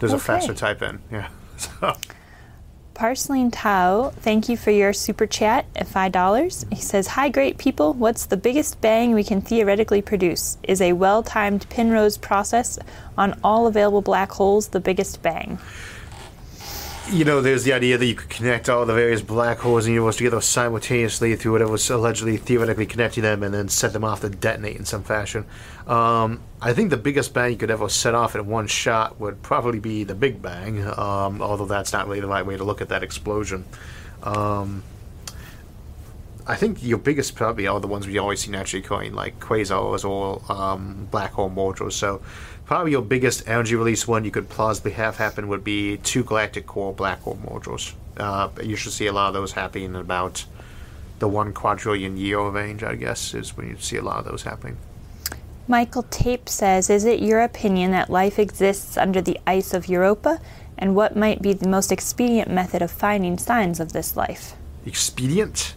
[0.00, 0.98] There's a faster type in.
[1.10, 1.28] Yeah.
[1.58, 1.94] So,
[2.94, 6.72] Parceling Tao, thank you for your super chat at $5.
[6.72, 7.92] He says, Hi, great people.
[7.92, 10.58] What's the biggest bang we can theoretically produce?
[10.64, 12.78] Is a well timed Penrose process
[13.16, 15.58] on all available black holes the biggest bang?
[17.10, 19.90] You know, there's the idea that you could connect all the various black holes in
[19.90, 24.04] the universe together simultaneously through whatever was allegedly theoretically connecting them and then set them
[24.04, 25.44] off to detonate in some fashion.
[25.86, 29.42] Um, I think the biggest bang you could ever set off in one shot would
[29.42, 32.80] probably be the Big Bang, um, although that's not really the right way to look
[32.80, 33.64] at that explosion.
[34.22, 34.84] Um,
[36.46, 40.04] I think your biggest probably are the ones we always see naturally occurring, like quasars
[40.04, 41.92] or um, black hole modules.
[41.92, 42.22] So,
[42.72, 46.66] probably your biggest energy release one you could plausibly have happen would be two galactic
[46.66, 47.92] core black hole modules.
[48.16, 50.46] Uh, you should see a lot of those happening in about
[51.18, 54.44] the one quadrillion year range, I guess, is when you see a lot of those
[54.44, 54.78] happening.
[55.68, 60.40] Michael Tape says, Is it your opinion that life exists under the ice of Europa?
[60.78, 64.54] And what might be the most expedient method of finding signs of this life?
[64.86, 65.74] Expedient?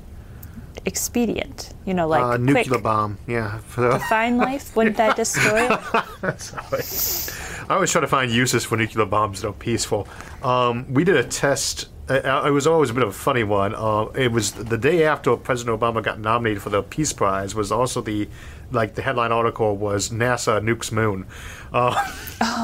[0.85, 1.73] Expedient.
[1.85, 3.59] You know, like uh, quick nuclear bomb, yeah.
[3.75, 4.75] to find life?
[4.75, 5.71] Wouldn't that destroy it?
[7.69, 10.07] I always try to find uses for nuclear bombs that are peaceful.
[10.43, 11.89] Um, we did a test.
[12.07, 13.73] It was always a bit of a funny one.
[13.73, 17.55] Uh, it was the day after President Obama got nominated for the Peace Prize.
[17.55, 18.27] Was also the
[18.71, 21.25] like the headline article was NASA nukes moon.
[21.73, 22.11] Uh,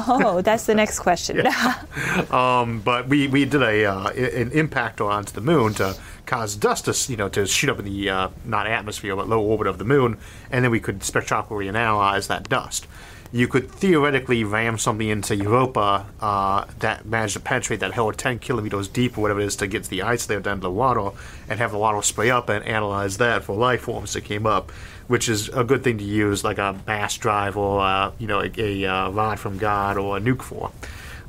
[0.08, 1.46] Oh, that's the next question.
[2.30, 6.86] um, but we, we did a uh, an impactor onto the moon to cause dust
[6.86, 9.78] to you know to shoot up in the uh, not atmosphere but low orbit of
[9.78, 10.18] the moon,
[10.50, 12.86] and then we could spectroscopically analyze that dust.
[13.34, 18.40] You could theoretically ram something into Europa uh, that managed to penetrate that hole 10
[18.40, 20.70] kilometers deep or whatever it is to get to the ice layer down to the
[20.70, 21.12] water
[21.48, 24.70] and have the water spray up and analyze that for life forms that came up,
[25.06, 28.40] which is a good thing to use like a mass drive or uh, you know
[28.40, 30.70] a, a uh, rod from God or a nuke for.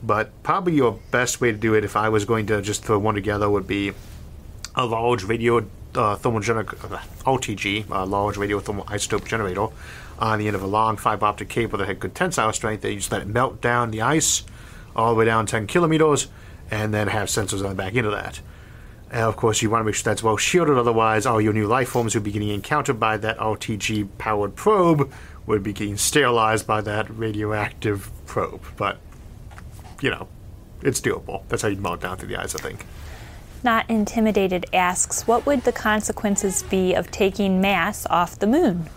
[0.03, 2.99] But probably your best way to do it, if I was going to just throw
[2.99, 3.93] one together, would be
[4.75, 5.59] a large radio
[5.95, 9.67] uh, thermogener- uh, RTG, a large radio isotope generator,
[10.23, 12.81] on the end of a long fiber optic cable that had good tensile strength.
[12.81, 14.43] They just let it melt down the ice
[14.95, 16.27] all the way down 10 kilometers,
[16.71, 18.39] and then have sensors on the back end of that.
[19.11, 21.67] And of course, you want to make sure that's well shielded, otherwise, all your new
[21.67, 25.11] life forms would be getting encountered by that RTG powered probe,
[25.45, 28.63] would be getting sterilized by that radioactive probe.
[28.77, 28.99] But,
[30.01, 30.27] you know,
[30.81, 31.43] it's doable.
[31.49, 32.85] That's how you melt down through the ice, I think.
[33.63, 38.89] Not Intimidated asks, What would the consequences be of taking mass off the moon?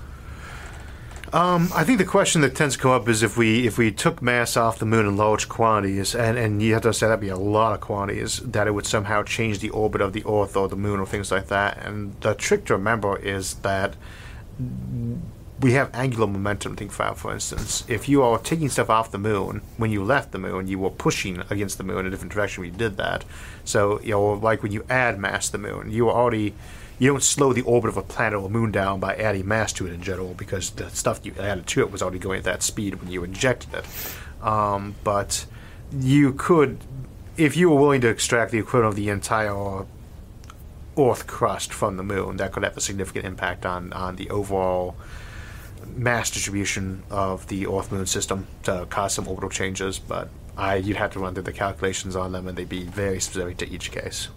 [1.33, 3.91] Um, I think the question that tends to come up is if we if we
[3.91, 7.21] took mass off the moon in large quantities, and, and you have to say that'd
[7.21, 10.57] be a lot of quantities, that it would somehow change the orbit of the Earth
[10.57, 11.85] or the moon or things like that.
[11.85, 13.97] And the trick to remember is that
[15.61, 16.77] we have angular momentum.
[16.77, 20.33] Think about, for instance, if you are taking stuff off the moon when you left
[20.33, 22.97] the moon, you were pushing against the moon in a different direction when you did
[22.99, 23.25] that.
[23.65, 26.55] So you know, like when you add mass to the moon, you are already
[26.99, 29.73] you don't slow the orbit of a planet or a moon down by adding mass
[29.75, 32.45] to it in general because the stuff you added to it was already going at
[32.45, 33.85] that speed when you injected it.
[34.43, 35.45] Um, but
[35.93, 36.79] you could,
[37.37, 39.85] if you were willing to extract the equivalent of the entire
[40.99, 44.97] Earth crust from the moon, that could have a significant impact on, on the overall
[45.95, 49.99] mass distribution of the Earth Moon system to cause some orbital changes.
[49.99, 53.21] But I, you'd have to run through the calculations on them, and they'd be very
[53.21, 54.29] specific to each case.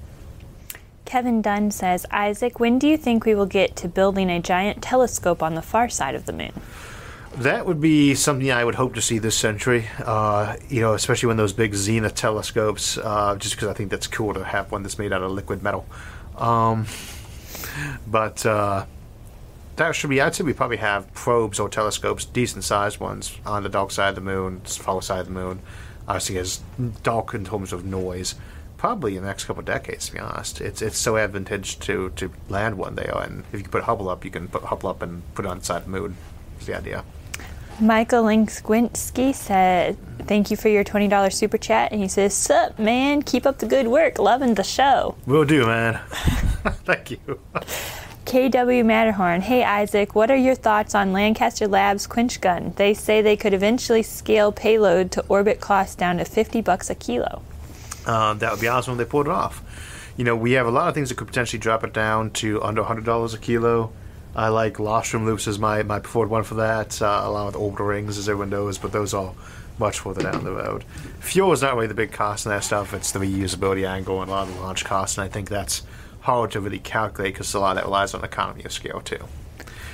[1.09, 4.83] Kevin Dunn says, Isaac, when do you think we will get to building a giant
[4.83, 6.51] telescope on the far side of the moon?
[7.35, 9.87] That would be something I would hope to see this century.
[10.05, 12.99] Uh, you know, especially when those big Zenith telescopes.
[12.99, 15.63] Uh, just because I think that's cool to have one that's made out of liquid
[15.63, 15.87] metal.
[16.37, 16.85] Um,
[18.05, 18.85] but uh,
[19.77, 20.21] that should be.
[20.21, 24.09] I'd say we probably have probes or telescopes, decent sized ones, on the dark side
[24.09, 25.61] of the moon, far side of the moon.
[26.07, 26.59] Obviously, as
[27.01, 28.35] dark in terms of noise.
[28.79, 30.61] Probably in the next couple of decades, to be honest.
[30.61, 34.09] It's it's so advantageous to, to land one there, and if you can put Hubble
[34.09, 36.17] up, you can put Hubble up and put it on the side of the moon.
[36.59, 37.03] Is the idea.
[37.81, 41.93] Michael Linksquinski said, Thank you for your $20 super chat.
[41.93, 44.19] And he says, Sup, man, keep up the good work.
[44.19, 45.15] Loving the show.
[45.25, 46.01] Will do, man.
[46.83, 47.39] Thank you.
[48.25, 52.73] KW Matterhorn, Hey Isaac, what are your thoughts on Lancaster Labs quench gun?
[52.75, 56.95] They say they could eventually scale payload to orbit cost down to 50 bucks a
[56.95, 57.41] kilo.
[58.05, 59.61] Um, that would be awesome if they pulled it off.
[60.17, 62.61] You know, we have a lot of things that could potentially drop it down to
[62.61, 63.91] under $100 a kilo.
[64.35, 67.87] I like Lofstrom loops as my, my preferred one for that, uh, along with orbital
[67.87, 69.33] rings, as everyone knows, but those are
[69.79, 70.83] much further down the road.
[71.19, 72.93] Fuel is not really the big cost in that stuff.
[72.93, 75.83] It's the reusability angle and a lot of the launch costs, and I think that's
[76.21, 79.23] hard to really calculate because a lot of that relies on economy of scale, too.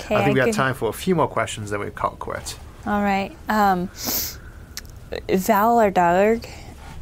[0.01, 2.20] Okay, I think we have time for a few more questions, then we call it
[2.20, 2.58] quits.
[2.86, 3.36] All right.
[3.47, 3.88] Um,
[5.28, 6.47] Valardarg,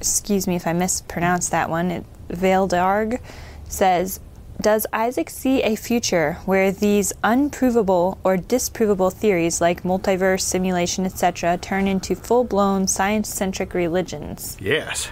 [0.03, 3.21] excuse me if I mispronounced that one, it, Valdarg
[3.69, 4.19] says,
[4.59, 11.57] does Isaac see a future where these unprovable or disprovable theories like multiverse, simulation, etc.,
[11.57, 14.57] turn into full blown science centric religions?
[14.59, 15.09] Yes.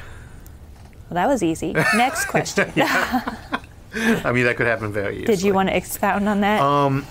[1.10, 1.72] Well, that was easy.
[1.96, 2.70] Next question.
[2.76, 5.26] I mean, that could happen very easily.
[5.26, 6.62] Did you want to expound on that?
[6.62, 7.06] Um,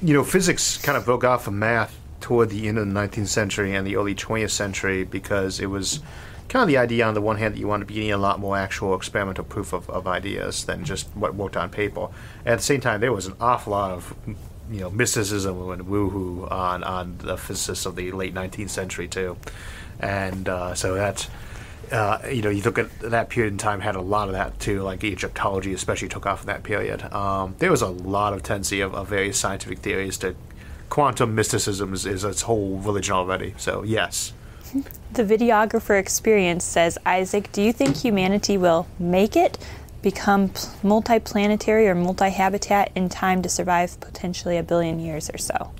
[0.00, 3.26] you know, physics kind of broke off from math toward the end of the 19th
[3.26, 6.00] century and the early 20th century because it was
[6.48, 8.18] kind of the idea on the one hand that you want to be getting a
[8.18, 12.08] lot more actual experimental proof of, of ideas than just what worked on paper.
[12.44, 14.14] At the same time, there was an awful lot of
[14.70, 19.36] you know mysticism and woohoo on on the physicists of the late 19th century too,
[20.00, 21.28] and uh, so that's.
[21.92, 24.58] Uh, you know, you look at that period in time had a lot of that
[24.58, 27.00] too, like Egyptology especially took off in that period.
[27.14, 30.34] Um, there was a lot of tendency of, of various scientific theories to
[30.90, 33.54] quantum mysticism is, is its whole religion already.
[33.56, 34.32] So yes,
[35.12, 39.58] The videographer experience says, Isaac, do you think humanity will make it,
[40.02, 45.38] become pl- multiplanetary or multi habitat in time to survive potentially a billion years or
[45.38, 45.72] so?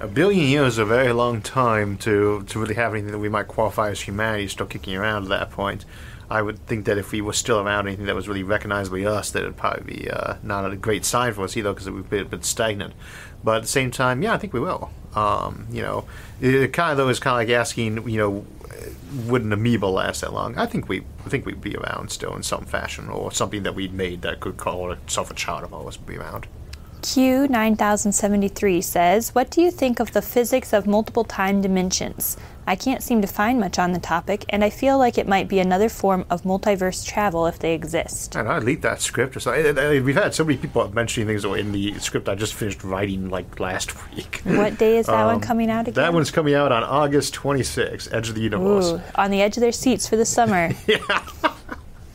[0.00, 3.28] a billion years is a very long time to, to really have anything that we
[3.28, 5.84] might qualify as humanity still kicking around at that point.
[6.28, 9.30] I would think that if we were still around anything that was really recognizably us,
[9.30, 12.10] that it'd probably be uh, not a great sign for us either because it would
[12.10, 12.94] be a bit stagnant.
[13.46, 14.90] But at the same time, yeah, I think we will.
[15.14, 16.04] Um, you know,
[16.40, 18.44] it, it kind of though is kind of like asking, you know,
[19.28, 20.58] would an amoeba last that long?
[20.58, 23.76] I think we I think we'd be around still in some fashion, or something that
[23.76, 26.48] we'd made that could call itself a child of ours would be around.
[27.06, 32.36] Q9073 says, What do you think of the physics of multiple time dimensions?
[32.66, 35.46] I can't seem to find much on the topic, and I feel like it might
[35.48, 38.34] be another form of multiverse travel if they exist.
[38.34, 39.40] And I leaked that script.
[39.40, 42.54] So, I- I- we've had so many people mentioning things in the script I just
[42.54, 44.40] finished writing like last week.
[44.44, 45.94] What day is that one Um, coming out again?
[45.94, 48.86] That one's coming out on August 26th, Edge of the Universe.
[48.86, 50.72] Ooh, on the edge of their seats for the summer.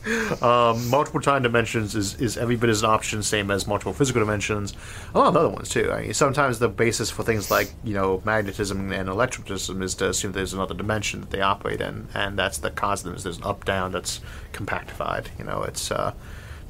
[0.42, 4.20] Um, multiple time dimensions is, is every bit as an option, same as multiple physical
[4.20, 4.74] dimensions.
[5.14, 5.92] A lot of other ones, too.
[5.92, 10.08] I mean, sometimes the basis for things like, you know, magnetism and electricism is to
[10.08, 13.16] assume there's another dimension that they operate in, and that's the constant.
[13.16, 14.20] is There's an up-down that's
[14.52, 15.26] compactified.
[15.38, 16.12] You know, it's uh,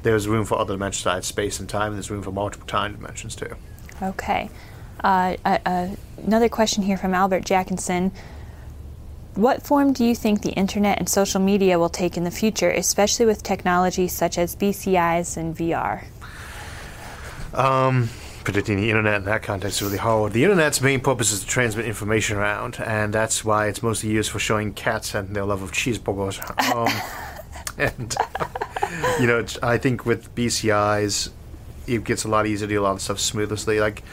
[0.03, 2.95] there's room for other dimensions besides space and time, and there's room for multiple time
[2.95, 3.55] dimensions, too.
[4.01, 4.49] Okay.
[5.03, 8.11] Uh, uh, another question here from Albert Jackinson.
[9.35, 12.69] What form do you think the internet and social media will take in the future,
[12.69, 16.03] especially with technology such as BCIs and VR?
[18.43, 20.33] predicting the internet in that context is really hard.
[20.33, 24.29] The internet's main purpose is to transmit information around, and that's why it's mostly used
[24.29, 26.39] for showing cats and their love of cheeseburgers.
[26.73, 26.89] Um,
[27.77, 28.15] and
[29.19, 31.29] you know, I think with BCIs,
[31.87, 33.79] it gets a lot easier to do a lot of stuff smoothly.
[33.79, 34.03] Like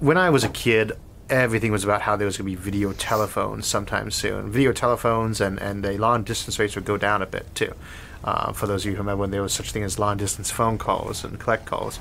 [0.00, 0.92] when I was a kid,
[1.34, 4.50] everything was about how there was going to be video telephones sometime soon.
[4.50, 7.74] Video telephones and and the long distance rates would go down a bit too.
[8.22, 10.50] Uh, for those of you who remember when there was such thing as long distance
[10.50, 11.98] phone calls and collect calls.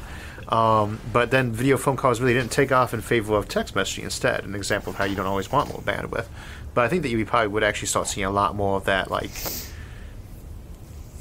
[0.47, 4.03] Um, but then video phone calls really didn't take off in favor of text messaging
[4.03, 6.27] instead, an example of how you don't always want more bandwidth.
[6.73, 9.11] But I think that you probably would actually start seeing a lot more of that,
[9.11, 9.31] like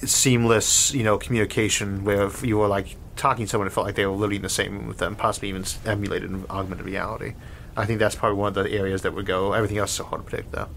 [0.05, 3.95] seamless, you know, communication where if you were like talking to someone, it felt like
[3.95, 7.35] they were literally in the same room with them, possibly even emulated in augmented reality.
[7.77, 9.53] I think that's probably one of the areas that would go.
[9.53, 10.69] Everything else is so hard to predict, though.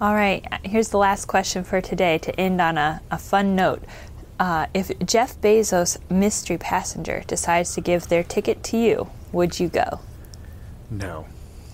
[0.00, 3.84] All right, here's the last question for today to end on a, a fun note.
[4.40, 9.68] Uh, if Jeff Bezos' mystery passenger decides to give their ticket to you, would you
[9.68, 10.00] go?
[10.90, 11.26] No.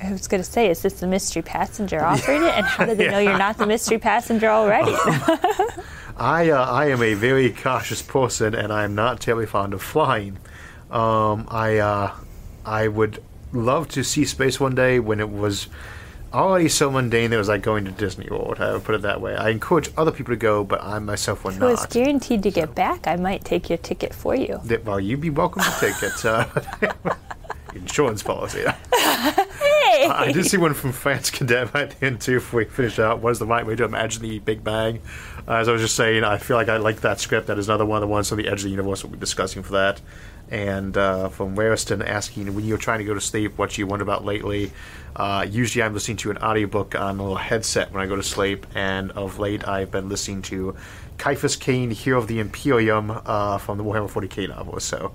[0.03, 2.55] I was going to say, is this the mystery passenger offering it?
[2.55, 4.93] And how do they know you're not the mystery passenger already?
[6.19, 9.83] I uh, I am a very cautious person, and I am not terribly fond of
[9.83, 10.37] flying.
[10.91, 12.15] Um, I uh,
[12.65, 13.23] I would
[13.53, 15.69] love to see space one day when it was
[16.33, 18.59] already so mundane that it was like going to Disney World.
[18.61, 19.35] I would put it that way.
[19.35, 22.51] I encourage other people to go, but I myself would if it was guaranteed to
[22.51, 24.61] get back, I might take your ticket for you.
[24.65, 26.25] That- well, you'd be welcome to take it.
[26.25, 27.15] Uh,
[27.75, 28.65] insurance policy.
[28.93, 30.07] Hey!
[30.07, 32.37] I did see one from France Cadet at the end too.
[32.37, 35.01] if we finish out, what is the right way to imagine the Big Bang?
[35.47, 37.47] Uh, as I was just saying, I feel like I like that script.
[37.47, 39.19] That is another one of the ones on the edge of the universe we'll be
[39.19, 40.01] discussing for that.
[40.51, 44.03] And uh, from Wareston asking, when you're trying to go to sleep, what you wonder
[44.03, 44.73] about lately?
[45.15, 48.23] Uh, usually, I'm listening to an audiobook on a little headset when I go to
[48.23, 50.77] sleep, and of late, I've been listening to
[51.19, 54.81] Ciaphas Cain, Hero of the Imperium, uh, from the Warhammer 40k novel.
[54.81, 55.13] So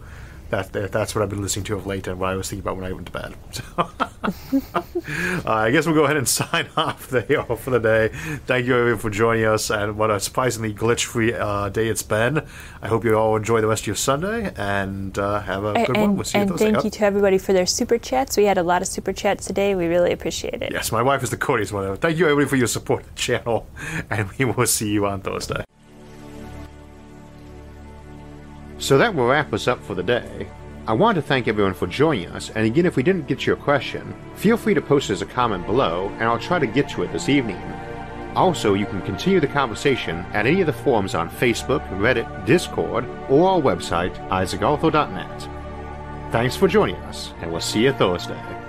[0.53, 2.63] that, that that's what I've been listening to of late and what I was thinking
[2.63, 3.35] about when I went to bed.
[3.53, 3.63] So,
[5.45, 8.09] uh, I guess we'll go ahead and sign off there for the day.
[8.45, 12.45] Thank you everyone for joining us, and what a surprisingly glitch-free uh, day it's been.
[12.81, 15.89] I hope you all enjoy the rest of your Sunday and uh, have a good
[15.89, 16.15] and, one.
[16.15, 16.71] We'll see you and Thursday.
[16.71, 18.37] thank you to everybody for their super chats.
[18.37, 19.75] We had a lot of super chats today.
[19.75, 20.71] We really appreciate it.
[20.71, 21.97] Yes, my wife is the courteous one.
[21.97, 23.67] Thank you everybody for your support of the channel,
[24.09, 25.65] and we will see you on Thursday.
[28.83, 30.45] So that will wrap us up for the day.
[30.87, 33.45] I want to thank everyone for joining us, and again, if we didn't get to
[33.45, 36.67] your question, feel free to post it as a comment below, and I'll try to
[36.67, 37.61] get to it this evening.
[38.35, 43.05] Also, you can continue the conversation at any of the forums on Facebook, Reddit, Discord,
[43.29, 45.49] or our website, isaacarthur.net.
[46.33, 48.62] Thanks for joining us, and we'll see you Thursday.